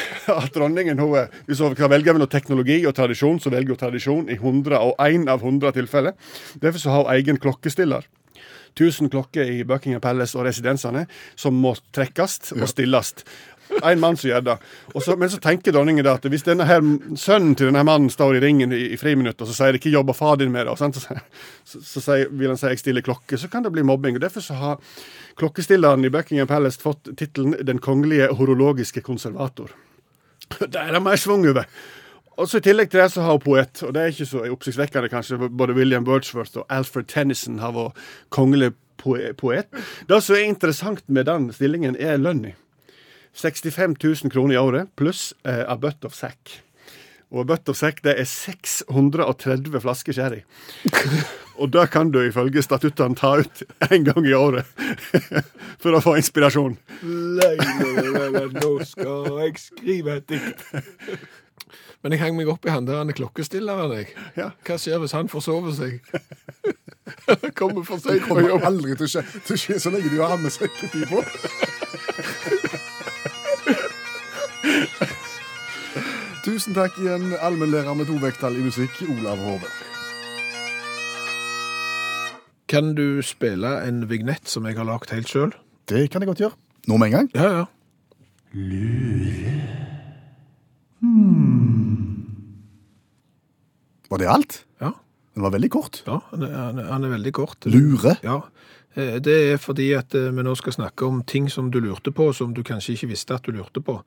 at 0.41 0.53
dronningen 0.53 1.01
hun, 1.01 1.15
hvis 1.47 1.61
hun 1.63 1.75
kan 1.77 1.89
velge 1.91 2.13
mellom 2.13 2.29
teknologi 2.31 2.77
og 2.85 2.93
tradisjon, 2.97 3.39
så 3.41 3.51
velger 3.53 3.73
hun 3.73 3.81
tradisjon 3.81 4.29
i 4.29 4.37
101 4.37 5.25
av 5.33 5.41
100 5.41 5.73
tilfeller. 5.79 6.13
Derfor 6.61 6.83
så 6.83 6.93
har 6.93 7.07
hun 7.07 7.15
egen 7.17 7.41
klokkestiller. 7.41 8.05
1000 8.77 9.11
klokker 9.13 9.49
i 9.49 9.63
Buckingham 9.67 10.01
Palace 10.01 10.37
og 10.37 10.45
residensene 10.47 11.07
som 11.35 11.57
må 11.57 11.75
trekkes 11.95 12.53
og 12.57 12.67
stilles. 12.69 13.13
En 13.83 13.99
mann 13.99 14.17
som 14.17 14.29
gjør 14.29 14.43
det. 14.45 14.55
Så, 15.03 15.15
men 15.19 15.29
så 15.29 15.39
tenker 15.43 15.73
dronningen 15.75 16.05
da 16.05 16.15
at 16.17 16.25
hvis 16.31 16.45
denne 16.45 16.65
her, 16.69 16.79
sønnen 17.19 17.55
til 17.57 17.67
denne 17.69 17.83
mannen 17.87 18.09
står 18.11 18.37
i 18.37 18.43
ringen 18.43 18.71
i, 18.71 18.83
i 18.95 18.99
friminutt, 18.99 19.41
og 19.43 19.49
så 19.49 19.57
sier 19.57 19.75
de 19.75 19.81
ikke 19.81 19.91
'jobber 19.91 20.15
far 20.15 20.37
din 20.39 20.53
med 20.53 20.71
sant? 20.79 20.95
så, 20.95 21.19
så, 21.65 21.81
så 21.83 22.03
sier, 22.05 22.31
vil 22.31 22.53
han 22.53 22.57
si 22.57 22.67
'jeg 22.67 22.79
stiller 22.79 23.03
klokke', 23.03 23.37
så 23.37 23.51
kan 23.51 23.63
det 23.63 23.73
bli 23.75 23.83
mobbing. 23.83 24.15
og 24.15 24.21
Derfor 24.21 24.41
så 24.41 24.53
har 24.53 24.79
klokkestilleren 25.35 26.05
i 26.05 26.09
Buckingham 26.09 26.47
Palace 26.47 26.79
fått 26.79 27.11
tittelen 27.17 27.55
'Den 27.59 27.79
kongelige 27.79 28.31
horologiske 28.33 29.01
konservator'. 29.01 29.75
Det 30.59 30.75
er 30.75 30.93
det 30.93 31.03
mer 31.03 31.15
schwung 31.15 31.47
over. 31.47 31.65
Og 32.37 32.49
så 32.49 32.59
I 32.59 32.65
tillegg 32.67 32.91
til 32.93 33.01
det 33.01 33.09
så 33.13 33.23
har 33.25 33.37
hun 33.37 33.41
poet, 33.41 33.81
og 33.83 33.95
det 33.95 34.01
er 34.01 34.13
ikke 34.13 34.29
så 34.29 34.43
oppsiktsvekkende 34.45 35.09
kanskje. 35.09 35.39
Både 35.49 35.73
William 35.77 36.05
Wordsworth 36.05 36.61
og 36.61 36.67
Alfred 36.69 37.09
Tennyson 37.09 37.57
har 37.63 37.73
vært 37.73 37.97
kongelig 38.29 38.75
poet. 38.97 39.69
Det 40.09 40.21
som 40.23 40.37
er 40.37 40.45
interessant 40.45 41.03
med 41.09 41.25
den 41.29 41.49
stillingen, 41.53 41.97
er 41.97 42.21
lønna. 42.21 42.53
65 43.37 43.97
000 44.01 44.31
kroner 44.33 44.55
i 44.55 44.57
året 44.57 44.89
pluss 44.97 45.33
eh, 45.45 45.61
a 45.61 45.75
butt 45.77 46.05
of 46.05 46.15
sack. 46.17 46.61
Og 47.29 47.43
a 47.43 47.47
butt 47.51 47.69
of 47.69 47.77
sack 47.77 48.01
det 48.05 48.15
er 48.17 48.25
630 48.25 49.81
flasker 49.83 50.13
sherry. 50.15 50.41
Og 51.57 51.71
det 51.73 51.87
kan 51.89 52.11
du 52.13 52.19
ifølge 52.21 52.61
statuttene 52.61 53.17
ta 53.17 53.33
ut 53.41 53.63
én 53.89 54.05
gang 54.05 54.25
i 54.29 54.33
året 54.37 54.65
for 55.81 55.97
å 55.97 56.01
få 56.05 56.13
inspirasjon. 56.19 56.77
Nå 57.01 58.71
skal 58.85 59.31
jeg 59.41 59.57
skrive 59.63 60.19
et 60.19 60.29
dikt. 60.29 60.67
Men 62.03 62.13
jeg 62.13 62.21
henger 62.21 62.37
meg 62.37 62.49
opp 62.53 62.65
i 62.67 62.69
han 62.71 62.85
der 62.87 62.99
han 63.01 63.09
er 63.09 63.17
klokkestilleren, 63.17 63.91
jeg. 63.97 64.07
Ja. 64.37 64.51
Hva 64.67 64.77
skjer 64.79 65.01
hvis 65.01 65.15
han 65.17 65.29
forsover 65.31 65.73
seg? 65.75 65.97
Kommer 67.59 67.83
for 67.87 67.97
Det 67.97 68.03
sent 68.03 68.21
på 68.27 68.35
kommer 68.35 68.49
jobb. 68.51 68.65
aldri 68.67 68.95
til 68.99 69.07
å 69.07 69.11
skje, 69.11 69.23
til 69.47 69.55
å 69.55 69.59
skje 69.63 69.79
så 69.81 69.89
lenge 69.93 70.11
du 70.11 70.19
har 70.21 70.37
med 70.37 70.51
på. 71.09 71.23
Tusen 76.47 76.75
takk 76.77 76.95
igjen, 77.01 77.33
allmennlærer 77.43 77.95
med 77.97 78.07
to 78.07 78.15
vekttall 78.21 78.55
i 78.55 78.63
musikk, 78.63 79.01
Olav 79.11 79.41
Hove. 79.43 79.67
Kan 82.71 82.93
du 82.95 83.21
spille 83.23 83.73
en 83.87 84.05
vignett 84.09 84.47
som 84.51 84.67
jeg 84.67 84.75
har 84.79 84.87
lagd 84.87 85.11
helt 85.15 85.31
sjøl? 85.31 85.51
Det 85.87 86.09
kan 86.11 86.23
jeg 86.23 86.31
godt 86.31 86.43
gjøre. 86.45 86.55
Nå 86.87 86.99
med 86.99 87.11
en 87.11 87.17
gang. 87.17 87.27
Ja, 87.35 87.49
ja. 87.59 87.65
Var 94.09 94.21
det 94.21 94.29
alt? 94.31 94.61
Ja, 94.83 94.93
Den 95.35 95.43
var 95.43 95.51
veldig 95.53 95.69
kort. 95.71 96.03
ja 96.07 96.21
han, 96.31 96.43
er, 96.43 96.53
han, 96.55 96.79
er, 96.79 96.91
han 96.91 97.03
er 97.03 97.09
veldig 97.17 97.33
kort. 97.33 97.65
Lure. 97.69 98.15
Ja, 98.23 98.41
eh, 98.95 99.17
det 99.21 99.35
er 99.51 99.57
fordi 99.61 99.91
at 99.97 100.15
eh, 100.15 100.31
vi 100.33 100.45
nå 100.45 100.55
skal 100.57 100.73
snakke 100.73 101.05
om 101.05 101.23
ting 101.27 101.49
som 101.51 101.71
du 101.71 101.79
lurte 101.83 102.11
på, 102.11 102.31
som 102.33 102.53
du 102.53 102.63
kanskje 102.63 102.95
ikke 102.95 103.11
visste 103.13 103.35
at 103.35 103.45
du 103.45 103.51
lurte 103.51 103.83
på. 103.83 103.99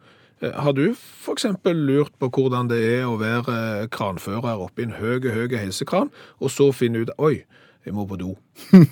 Eh, 0.42 0.52
Har 0.56 0.72
du 0.72 0.94
eksempel 1.30 1.76
lurt 1.86 2.16
på 2.18 2.30
hvordan 2.32 2.70
det 2.72 2.80
er 3.00 3.04
å 3.06 3.18
være 3.20 3.86
kranfører 3.92 4.58
oppi 4.64 4.88
en 4.88 4.96
høy, 4.98 5.20
høy 5.20 5.46
heisekran, 5.58 6.10
og 6.40 6.50
så 6.50 6.72
finne 6.72 7.04
ut, 7.04 7.12
oi, 7.18 7.44
jeg 7.84 7.94
må 7.94 8.06
på 8.08 8.18
do. 8.20 8.34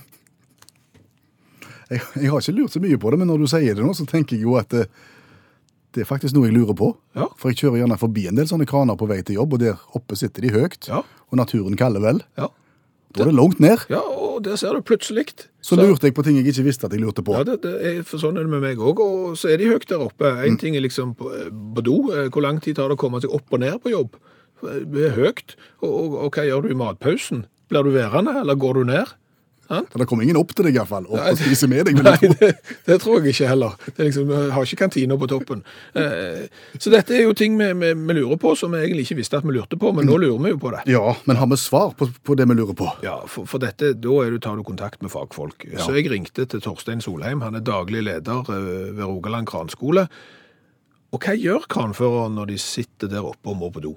Jeg, 1.89 2.03
jeg 2.21 2.29
har 2.29 2.43
ikke 2.43 2.53
lurt 2.53 2.75
så 2.75 2.81
mye 2.85 2.99
på 3.01 3.11
det, 3.11 3.17
men 3.17 3.31
når 3.31 3.39
du 3.41 3.47
sier 3.49 3.73
det 3.73 3.81
nå, 3.81 3.95
så 3.97 4.05
tenker 4.05 4.37
jeg 4.37 4.45
jo 4.45 4.59
at 4.61 4.75
det, 5.95 6.03
er 6.05 6.09
faktisk 6.09 6.35
noe 6.37 6.49
jeg 6.51 6.55
lurer 6.59 6.75
på. 6.77 6.93
Ja. 7.17 7.27
For 7.41 7.51
jeg 7.53 7.59
kjører 7.63 7.83
gjerne 7.83 7.99
forbi 7.99 8.27
en 8.29 8.37
del 8.39 8.47
sånne 8.51 8.67
kraner 8.69 8.97
på 9.01 9.09
vei 9.09 9.23
til 9.23 9.39
jobb, 9.41 9.55
og 9.57 9.61
der 9.63 9.77
oppe 9.97 10.17
sitter 10.21 10.45
de 10.45 10.53
høyt. 10.55 10.89
Ja. 10.91 11.03
Og 11.31 11.37
naturen 11.41 11.77
kaller 11.81 12.01
vel. 12.05 12.23
Ja, 12.39 12.49
Da 13.17 13.23
er 13.25 13.31
det 13.31 13.35
langt 13.39 13.59
ned. 13.61 13.87
ja 13.89 14.03
og 14.05 14.43
der 14.45 14.55
ser 14.61 14.77
du 14.77 14.83
plutselig. 14.87 15.25
Så 15.65 15.75
lurte 15.75 16.07
jeg 16.07 16.15
på 16.15 16.23
ting 16.23 16.37
jeg 16.37 16.47
ikke 16.47 16.63
visste 16.69 16.87
at 16.87 16.93
jeg 16.93 17.01
lurte 17.03 17.25
på. 17.27 17.33
Ja, 17.35 17.43
det, 17.43 17.57
det 17.65 17.73
er, 17.83 18.03
for 18.07 18.21
sånn 18.23 18.37
er 18.39 18.45
det 18.47 18.51
med 18.53 18.61
meg 18.63 18.79
òg. 18.79 19.01
Og 19.03 19.33
så 19.41 19.49
er 19.51 19.57
de 19.59 19.67
høyt 19.73 19.89
der 19.91 20.05
oppe. 20.05 20.29
En 20.47 20.59
ting 20.61 20.77
er 20.77 20.85
liksom 20.85 21.15
på, 21.19 21.27
på 21.75 21.83
do. 21.83 21.97
eh, 22.15 22.29
Hvor 22.31 22.45
lang 22.45 22.61
tid 22.63 22.77
tar 22.79 22.87
det 22.93 22.95
å 22.99 23.01
komme 23.01 23.19
seg 23.25 23.33
opp 23.35 23.51
og 23.51 23.59
ned 23.65 23.81
på 23.83 23.91
jobb? 23.91 24.15
Det 24.63 25.09
er 25.09 25.17
høyt. 25.17 25.57
Og, 25.83 25.91
og, 25.91 26.15
og 26.29 26.37
hva 26.37 26.45
gjør 26.47 26.63
du 26.63 26.71
i 26.71 26.79
matpausen? 26.79 27.47
Blir 27.73 27.83
du 27.83 27.91
værende, 27.97 28.37
eller 28.45 28.55
går 28.61 28.79
du 28.79 28.85
ned? 28.93 29.11
For 29.69 30.01
det 30.01 30.07
kommer 30.09 30.25
ingen 30.25 30.39
opp 30.41 30.55
til 30.57 30.65
deg 30.69 30.79
iallfall, 30.79 31.05
og, 31.11 31.19
og 31.21 31.37
spiser 31.41 31.69
med 31.69 31.85
deg. 31.89 31.99
vil 31.99 32.07
Nei, 32.07 32.15
jeg 32.23 32.33
tro. 32.33 32.39
det, 32.41 32.77
det 32.89 32.97
tror 33.03 33.19
jeg 33.19 33.35
ikke 33.35 33.51
heller. 33.51 33.75
Det 33.85 34.07
liksom, 34.09 34.31
jeg 34.33 34.53
har 34.55 34.69
ikke 34.69 34.81
kantina 34.81 35.19
på 35.21 35.29
toppen. 35.29 35.61
Eh, 35.93 36.47
så 36.81 36.93
dette 36.95 37.17
er 37.19 37.27
jo 37.27 37.35
ting 37.37 37.59
vi, 37.61 37.69
vi, 37.83 37.93
vi 37.99 38.17
lurer 38.17 38.41
på 38.41 38.55
som 38.57 38.73
vi 38.73 38.81
egentlig 38.87 39.05
ikke 39.09 39.19
visste 39.21 39.41
at 39.43 39.47
vi 39.49 39.53
lurte 39.57 39.77
på, 39.81 39.93
men 39.97 40.09
nå 40.09 40.17
lurer 40.23 40.41
vi 40.47 40.55
jo 40.55 40.61
på 40.63 40.73
det. 40.73 40.83
Ja, 40.89 41.13
men 41.29 41.41
har 41.41 41.51
vi 41.53 41.61
svar 41.61 41.93
på, 42.01 42.09
på 42.25 42.39
det 42.41 42.49
vi 42.49 42.57
lurer 42.59 42.79
på? 42.81 42.89
Ja, 43.05 43.19
for, 43.29 43.49
for 43.51 43.61
dette, 43.63 43.93
da 43.93 44.17
du, 44.33 44.41
tar 44.43 44.57
du 44.57 44.65
kontakt 44.65 45.05
med 45.05 45.13
fagfolk. 45.13 45.69
Så 45.77 45.93
jeg 45.99 46.09
ringte 46.13 46.49
til 46.49 46.65
Torstein 46.65 47.05
Solheim, 47.05 47.45
han 47.45 47.61
er 47.61 47.65
daglig 47.69 48.07
leder 48.09 48.49
eh, 48.49 48.67
ved 48.97 49.05
Rogaland 49.05 49.49
kranskole. 49.51 50.09
Og 51.13 51.25
hva 51.25 51.33
gjør 51.37 51.65
kranføreren 51.73 52.35
når 52.37 52.51
de 52.55 52.59
sitter 52.61 53.09
der 53.13 53.25
oppe 53.25 53.53
og 53.53 53.61
må 53.61 53.71
på 53.73 53.85
do? 53.85 53.95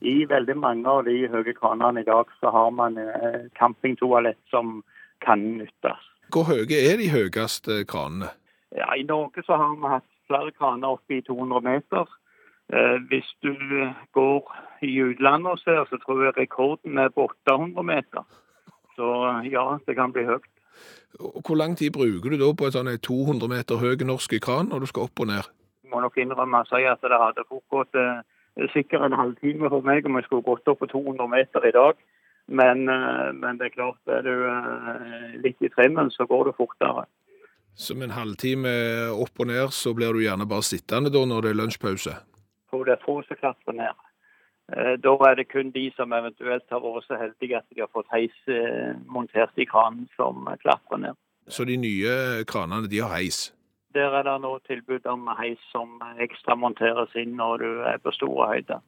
I 0.00 0.24
veldig 0.30 0.54
mange 0.56 0.86
av 0.90 1.04
de 1.08 1.16
høye 1.30 1.54
kranene 1.56 2.04
i 2.04 2.06
dag 2.06 2.30
så 2.40 2.52
har 2.54 2.70
man 2.70 2.98
eh, 3.02 3.48
campingtoalett 3.58 4.38
som 4.50 4.82
kan 5.24 5.42
nyttes. 5.58 6.04
Hvor 6.30 6.46
høye 6.46 6.78
er 6.78 7.00
de 7.00 7.08
høyeste 7.10 7.82
kranene? 7.88 8.30
Ja, 8.76 8.92
I 8.94 9.02
Norge 9.08 9.42
så 9.46 9.56
har 9.56 9.74
vi 9.74 9.90
hatt 9.90 10.08
flere 10.28 10.52
kraner 10.52 10.98
oppe 10.98 11.18
i 11.18 11.22
200 11.26 11.64
meter. 11.64 12.06
Eh, 12.68 12.98
hvis 13.08 13.30
du 13.42 13.54
går 14.12 14.52
i 14.84 14.92
utlandet 15.02 15.56
og 15.56 15.58
ser, 15.64 15.82
så 15.90 15.98
tror 16.04 16.24
jeg 16.24 16.36
rekorden 16.36 16.98
er 16.98 17.08
på 17.08 17.26
800 17.48 17.82
meter. 17.82 18.22
Så 18.96 19.08
ja, 19.50 19.78
det 19.86 19.96
kan 19.96 20.12
bli 20.12 20.26
høyt. 20.28 20.46
Hvor 21.18 21.56
lang 21.56 21.78
tid 21.78 21.92
bruker 21.92 22.30
du 22.30 22.36
da 22.38 22.52
på 22.54 22.68
en 22.68 22.74
sånn 22.74 22.90
200 23.02 23.50
meter 23.50 23.80
høy 23.80 23.96
norsk 24.04 24.36
kran 24.44 24.68
når 24.70 24.84
du 24.84 24.90
skal 24.90 25.08
opp 25.08 25.22
og 25.24 25.30
ned? 25.30 25.48
Jeg 25.82 25.90
må 25.90 26.02
nok 26.04 26.18
innrømme 26.20 26.60
å 26.60 26.68
si 26.68 26.84
at 26.84 27.00
det 27.00 27.18
hadde 27.18 27.46
fort 27.48 27.64
gått 27.72 27.96
eh, 27.96 28.20
sikkert 28.72 29.06
en 29.06 29.16
halvtime 29.16 29.70
for 29.70 29.86
meg 29.86 30.06
om 30.06 30.18
jeg 30.18 30.26
skulle 30.26 30.46
gått 30.46 30.68
opp 30.70 30.80
på 30.82 30.90
200 30.90 31.28
meter 31.30 31.66
i 31.68 31.74
dag. 31.74 31.98
Men, 32.48 32.88
eh, 32.88 33.32
men 33.32 33.58
det 33.58 33.66
er 33.66 33.76
klart, 33.76 34.00
er 34.08 34.22
du 34.24 34.32
eh, 34.32 35.36
litt 35.44 35.60
i 35.60 35.68
trimmen, 35.68 36.10
så 36.10 36.24
går 36.26 36.48
det 36.48 36.56
fortere. 36.56 37.04
Som 37.78 38.02
en 38.02 38.14
halvtime 38.16 38.72
opp 39.12 39.38
og 39.38 39.50
ned, 39.50 39.68
så 39.76 39.92
blir 39.94 40.16
du 40.16 40.24
gjerne 40.24 40.48
bare 40.48 40.66
sittende 40.66 41.12
da 41.14 41.24
når 41.28 41.44
det 41.44 41.50
er 41.52 41.60
lunsjpause. 41.60 42.16
For 42.72 42.88
det 42.88 42.96
er 42.96 43.04
få 43.04 43.20
som 43.28 43.38
klatrer 43.38 43.76
ned. 43.76 44.00
Eh, 44.72 44.96
Da 44.96 45.14
er 45.28 45.36
det 45.36 45.48
kun 45.52 45.70
de 45.76 45.90
som 45.96 46.12
eventuelt 46.12 46.64
har 46.70 46.80
vært 46.80 47.06
så 47.06 47.20
heldige 47.20 47.60
at 47.60 47.68
de 47.68 47.84
har 47.84 47.92
fått 47.92 48.08
heis 48.12 48.34
montert 49.06 49.56
i 49.56 49.68
kranen, 49.68 50.08
som 50.16 50.48
klatrer 50.64 51.04
ned. 51.04 51.16
Så 51.48 51.64
de 51.64 51.76
nye 51.76 52.44
kranene, 52.44 52.88
de 52.88 52.98
har 53.00 53.12
heis. 53.14 53.52
Der 53.98 54.14
er 54.14 54.22
det 54.22 54.36
nå 54.44 54.52
tilbud 54.68 55.06
om 55.10 55.26
heis 55.40 55.58
som 55.72 55.98
ekstra 56.22 56.54
monteres 56.54 57.10
inn 57.18 57.34
når 57.38 57.64
du 57.64 57.70
er 57.90 57.98
på 58.02 58.12
store 58.14 58.52
høyder. 58.52 58.84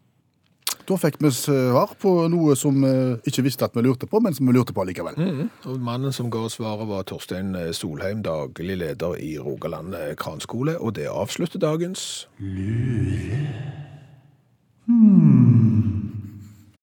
Da 0.87 0.97
fikk 0.99 1.19
vi 1.23 1.31
svar 1.35 1.93
på 2.03 2.13
noe 2.31 2.55
som 2.59 2.79
vi 2.83 2.93
ikke 3.29 3.45
visste 3.47 3.67
at 3.67 3.75
vi 3.77 3.83
lurte 3.85 4.09
på, 4.11 4.21
men 4.23 4.35
som 4.35 4.47
vi 4.49 4.55
lurte 4.55 4.75
på 4.75 4.85
likevel. 4.87 5.19
Mm. 5.19 5.51
Og 5.71 5.83
mannen 5.83 6.15
som 6.15 6.31
ga 6.33 6.45
svaret 6.51 6.89
var 6.89 7.05
Torstein 7.11 7.53
Solheim, 7.77 8.23
daglig 8.27 8.79
leder 8.81 9.19
i 9.19 9.35
Rogaland 9.39 9.95
kranskole, 10.19 10.79
og 10.79 10.95
det 10.99 11.11
avslutter 11.11 11.63
dagens 11.63 12.27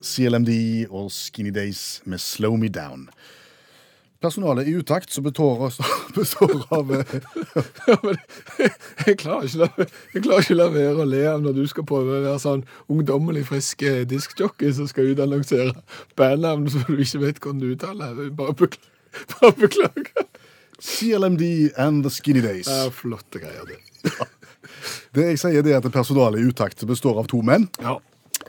CLMD 0.03 0.53
og 0.91 1.11
Skinny 1.11 1.51
Days 1.55 2.01
med 2.05 2.23
Slow 2.23 2.55
Me 2.59 2.69
Down. 2.71 3.07
Personalet 4.19 4.67
i 4.67 4.71
utakt 4.71 5.11
som 5.13 5.23
består, 5.23 5.73
består 6.15 6.63
av 6.73 6.93
eh, 6.95 7.11
jeg 9.05 9.17
klarer 9.21 9.45
ikke 9.45 10.55
å 10.55 10.57
la 10.57 10.69
være 10.73 11.03
å 11.03 11.05
le 11.05 11.21
av 11.29 11.43
når 11.45 11.59
du 11.59 11.63
skal 11.69 11.85
prøve 11.85 12.15
å 12.17 12.23
være 12.25 12.41
sånn 12.41 12.63
ungdommelig 12.89 13.45
frisk 13.51 13.85
eh, 13.85 14.01
diskjockey 14.09 14.73
som 14.73 14.89
skal 14.89 15.11
ut 15.11 15.21
annonsere 15.21 15.75
bandnavn 16.17 16.65
som 16.73 16.87
du 16.89 16.97
ikke 16.97 17.21
vet 17.27 17.41
hvordan 17.43 17.61
du 17.61 17.69
uttaler. 17.75 18.23
Bare 18.33 18.57
beklager. 18.57 18.93
Bare 19.37 19.53
beklager. 19.57 20.27
CLMD 20.81 21.77
and 21.77 22.03
The 22.05 22.13
Skinny 22.13 22.41
Days. 22.41 22.67
Ja, 22.69 22.89
flotte 22.93 23.41
greier, 23.41 23.65
det. 23.69 23.79
Det 25.15 25.23
jeg 25.31 25.39
sier, 25.41 25.63
det 25.65 25.73
er 25.73 25.81
at 25.81 25.93
personalet 25.93 26.41
i 26.41 26.49
utakt 26.51 26.83
består 26.89 27.17
av 27.21 27.29
to 27.31 27.41
menn. 27.45 27.65
Ja. 27.81 27.97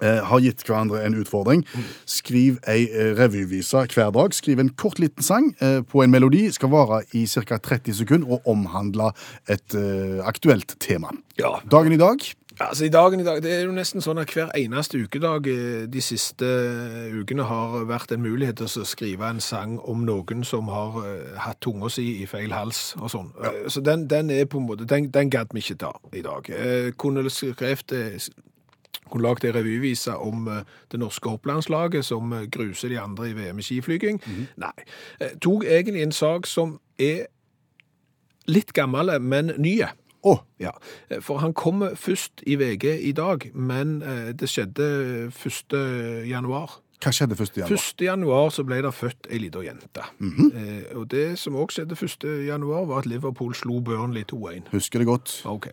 Eh, 0.03 0.21
har 0.25 0.43
gitt 0.45 0.65
hverandre 0.67 1.03
en 1.07 1.19
utfordring. 1.19 1.65
Skriv 2.07 2.59
ei 2.69 2.89
eh, 2.89 3.13
revyvise 3.19 3.87
hver 3.95 4.11
dag. 4.15 4.35
Skriv 4.35 4.61
en 4.63 4.73
kort 4.79 4.99
liten 4.99 5.23
sang 5.25 5.53
eh, 5.61 5.81
på 5.83 6.03
en 6.03 6.11
melodi. 6.11 6.49
Skal 6.55 6.73
vare 6.73 7.03
i 7.13 7.27
ca. 7.27 7.59
30 7.59 7.95
sekunder 8.03 8.39
og 8.39 8.49
omhandle 8.49 9.13
et 9.49 9.75
eh, 9.75 10.21
aktuelt 10.27 10.77
tema. 10.81 11.15
Ja. 11.39 11.59
Dagen 11.71 11.93
i 11.93 12.01
dag 12.01 12.23
Altså, 12.61 12.85
i 12.85 12.89
dagen 12.89 13.21
i 13.21 13.25
dag, 13.25 13.43
Det 13.43 13.53
er 13.55 13.61
jo 13.69 13.71
nesten 13.71 14.03
sånn 14.03 14.19
at 14.19 14.33
hver 14.35 14.49
eneste 14.59 14.99
ukedag 14.99 15.47
de 15.93 16.01
siste 16.03 16.49
ukene 17.15 17.45
har 17.47 17.85
vært 17.87 18.11
en 18.11 18.25
mulighet 18.25 18.59
til 18.59 18.67
å 18.83 18.87
skrive 18.89 19.29
en 19.31 19.39
sang 19.39 19.77
om 19.79 20.03
noen 20.03 20.43
som 20.43 20.67
har 20.67 20.99
hatt 21.39 21.61
tunga 21.63 21.87
si 21.87 22.09
i 22.25 22.27
feil 22.27 22.51
hals 22.51 22.97
og 22.99 23.13
sånn. 23.15 23.31
Ja. 23.39 23.53
Så 23.71 23.79
den, 23.87 24.09
den 24.11 24.35
er 24.35 24.51
på 24.51 24.59
en 24.59 24.67
måte, 24.67 24.89
den, 24.91 25.07
den 25.15 25.31
gadd 25.31 25.55
vi 25.55 25.63
ikke 25.63 25.79
ta 25.85 25.93
i 26.11 26.25
dag. 26.27 26.51
Jeg 26.51 26.97
kunne 26.99 27.31
skrevet 27.31 27.95
eh, 29.17 29.23
lagde 29.23 29.49
en 29.49 29.55
ei 29.55 29.61
revyvise 29.61 30.17
om 30.17 30.49
eh, 30.49 30.65
det 30.93 31.01
norske 31.01 31.29
hopplandslaget 31.29 32.05
som 32.05 32.33
eh, 32.33 32.47
gruser 32.51 32.89
de 32.89 32.99
andre 33.01 33.31
i 33.31 33.33
VM 33.37 33.59
i 33.59 33.63
skiflyging. 33.63 34.21
Nei. 34.57 34.75
Eh, 35.21 35.37
Tok 35.41 35.65
egentlig 35.65 36.03
en 36.03 36.13
sak 36.13 36.47
som 36.47 36.79
er 36.99 37.27
litt 38.47 38.73
gammel, 38.73 39.13
men 39.21 39.53
nye. 39.59 39.89
Å, 40.27 40.39
Ja, 40.59 40.73
for 41.23 41.39
han 41.39 41.53
kommer 41.55 41.95
først 41.95 42.43
i 42.47 42.57
VG 42.59 42.85
i 43.07 43.13
dag, 43.13 43.45
men 43.55 44.01
det 44.35 44.49
skjedde 44.51 45.31
1. 45.31 45.77
januar. 46.27 46.81
Hva 46.99 47.13
skjedde 47.15 47.37
1. 47.39 47.61
januar? 47.61 47.79
1. 47.79 48.03
januar 48.03 48.49
så 48.51 48.65
ble 48.67 48.81
det 48.83 48.91
født 48.97 49.29
ei 49.31 49.39
lita 49.39 49.61
jente. 49.63 50.03
eh, 50.19 50.97
og 50.99 51.07
det 51.13 51.39
som 51.39 51.55
også 51.55 51.85
skjedde 51.85 51.95
1. 51.95 52.27
januar, 52.49 52.87
var 52.91 53.05
at 53.05 53.07
Liverpool 53.07 53.55
slo 53.55 53.79
Burnley 53.85 54.25
2-1. 54.27 54.67
Husker 54.73 54.99
det 54.99 55.07
godt. 55.07 55.35
Ok. 55.47 55.69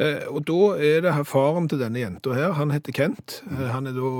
Eh, 0.00 0.24
og 0.30 0.42
da 0.48 0.60
er 0.80 1.04
det 1.04 1.14
her 1.18 1.26
faren 1.28 1.68
til 1.68 1.78
denne 1.82 2.00
jenta 2.00 2.32
her, 2.34 2.52
han 2.56 2.72
heter 2.72 2.96
Kent. 2.96 3.42
Eh, 3.50 3.68
han 3.74 3.86
er 3.90 3.92
da 3.98 4.10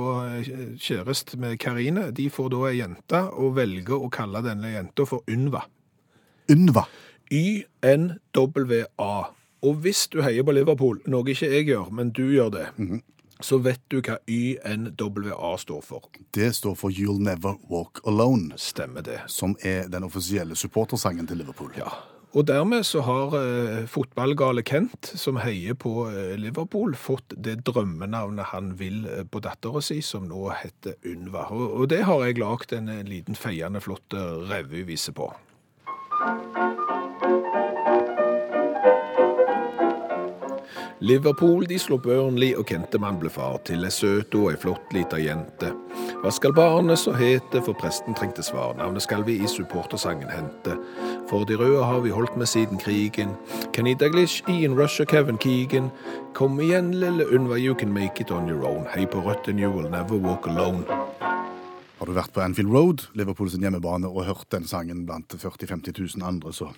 kjæreste 0.45 1.01
kjærest 1.01 1.37
med 1.37 1.57
Karine. 1.59 2.11
De 2.11 2.29
får 2.29 2.49
da 2.53 2.65
ei 2.69 2.77
jente, 2.79 3.21
og 3.33 3.55
velger 3.57 3.97
å 3.97 4.09
kalle 4.13 4.41
denne 4.45 4.71
jenta 4.73 5.05
for 5.09 5.23
Ynva. 5.29 5.63
Ynva. 6.51 6.85
Y-N-W-A. 7.31 9.13
Og 9.61 9.75
hvis 9.83 10.07
du 10.09 10.21
heier 10.25 10.43
på 10.43 10.53
Liverpool, 10.55 11.01
noe 11.11 11.23
ikke 11.29 11.49
jeg 11.51 11.67
gjør, 11.69 11.91
men 11.93 12.09
du 12.17 12.23
gjør 12.33 12.49
det, 12.55 12.65
så 13.43 13.57
vet 13.63 13.81
du 13.91 13.99
hva 14.01 14.17
Y-N-W-A 14.27 15.51
står 15.57 15.81
for. 15.85 16.07
Det 16.33 16.51
står 16.55 16.75
for 16.79 16.89
You'll 16.93 17.21
Never 17.23 17.57
Walk 17.69 17.99
Alone, 18.07 18.53
Stemmer 18.57 19.01
det. 19.01 19.19
som 19.27 19.55
er 19.63 19.87
den 19.91 20.03
offisielle 20.07 20.55
supportersangen 20.55 21.27
til 21.27 21.37
Liverpool. 21.43 21.71
Ja. 21.77 21.89
Og 22.31 22.45
dermed 22.47 22.85
så 22.87 23.01
har 23.03 23.33
eh, 23.35 23.85
fotballgale 23.91 24.63
Kent, 24.63 25.09
som 25.19 25.35
heier 25.43 25.75
på 25.75 26.07
eh, 26.07 26.37
Liverpool, 26.39 26.95
fått 26.95 27.35
det 27.35 27.57
drømmenavnet 27.67 28.53
han 28.53 28.71
vil 28.79 29.03
eh, 29.05 29.25
på 29.27 29.41
dattera 29.43 29.81
si, 29.83 29.99
som 30.01 30.29
nå 30.29 30.45
heter 30.61 30.95
Unva. 31.11 31.49
Og, 31.51 31.65
og 31.81 31.89
det 31.91 32.05
har 32.07 32.23
jeg 32.23 32.39
lagd 32.39 32.71
en 32.77 32.87
en 32.87 33.11
liten 33.11 33.35
feiende 33.35 33.83
flott 33.83 34.15
eh, 34.15 34.47
revyvise 34.47 35.11
på. 35.11 35.27
Liverpool 41.01 41.65
de 41.65 41.79
slo 41.81 41.97
Burnley, 41.97 42.51
og 42.53 42.67
Kentemann 42.69 43.15
ble 43.17 43.29
far 43.33 43.55
til 43.65 43.81
ei 43.87 43.89
søt 43.89 44.35
og 44.37 44.51
ei 44.51 44.57
flott 44.61 44.91
lita 44.93 45.17
jente. 45.17 45.71
Hva 46.21 46.29
skal 46.29 46.53
barnet 46.53 47.01
så 47.01 47.15
hete, 47.17 47.57
for 47.65 47.73
presten 47.73 48.13
trengte 48.13 48.45
svar. 48.45 48.75
Navnet 48.77 49.01
skal 49.01 49.25
vi 49.25 49.39
i 49.41 49.49
supportersangen 49.49 50.29
hente. 50.29 50.75
For 51.31 51.47
de 51.49 51.57
røde 51.57 51.81
har 51.89 52.03
vi 52.05 52.13
holdt 52.13 52.37
med 52.37 52.45
siden 52.51 52.77
krigen. 52.77 53.33
Kenny 53.73 53.95
Daglish, 53.97 54.45
Ian 54.45 54.77
Rush 54.77 55.01
og 55.01 55.09
Kevin 55.09 55.41
Keegan. 55.41 55.89
Kom 56.37 56.61
igjen, 56.61 56.93
lille 56.93 57.25
Unva, 57.33 57.57
you 57.57 57.73
can 57.73 57.89
make 57.93 58.21
it 58.21 58.29
on 58.29 58.45
your 58.49 58.61
own. 58.69 58.85
Hei 58.93 59.07
på 59.09 59.25
rødt, 59.25 59.49
and 59.49 59.59
you 59.59 59.73
will 59.73 59.89
never 59.89 60.21
walk 60.21 60.45
alone. 60.45 60.85
Har 61.97 62.05
du 62.05 62.13
vært 62.13 62.33
på 62.33 62.45
Anfield 62.45 62.69
Road, 62.69 63.07
Liverpools 63.17 63.57
hjemmebane, 63.57 64.05
og 64.05 64.29
hørt 64.29 64.47
den 64.53 64.69
sangen 64.69 65.07
blant 65.09 65.33
40 65.33 65.65
000-50 65.65 66.17
000 66.17 66.29
andre, 66.29 66.53
så, 66.53 66.69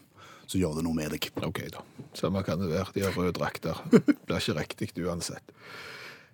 så 0.47 0.59
gjør 0.59 0.77
det 0.79 0.85
noe 0.85 0.97
med 0.97 1.13
deg. 1.15 1.29
Ok, 1.45 1.63
da. 1.73 1.83
Samme 2.17 2.43
kan 2.45 2.61
det 2.61 2.71
være. 2.71 2.93
De 2.95 3.05
har 3.05 3.17
røde 3.17 3.33
drakter. 3.37 3.79
Blir 4.27 4.39
ikke 4.39 4.59
riktig 4.59 5.05
uansett. 5.05 5.43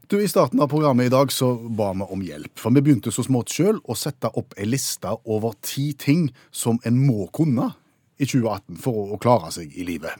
Du, 0.09 0.17
I 0.17 0.27
starten 0.27 0.57
av 0.63 0.71
programmet 0.71 1.05
i 1.05 1.13
dag 1.13 1.29
så 1.29 1.51
ba 1.53 1.91
vi 1.93 2.07
om 2.09 2.21
hjelp. 2.25 2.55
For 2.57 2.73
vi 2.73 2.81
begynte 2.81 3.13
så 3.13 3.21
smått 3.25 3.53
sjøl 3.53 3.77
å 3.85 3.97
sette 3.97 4.31
opp 4.41 4.55
ei 4.57 4.65
liste 4.65 5.11
over 5.29 5.53
ti 5.61 5.91
ting 5.93 6.31
som 6.49 6.81
en 6.89 6.97
må 6.97 7.27
kunne 7.29 7.67
i 8.19 8.25
2018 8.25 8.79
for 8.81 9.13
å, 9.13 9.19
klare 9.21 9.51
seg 9.53 9.75
i 9.77 9.85
livet. 9.87 10.17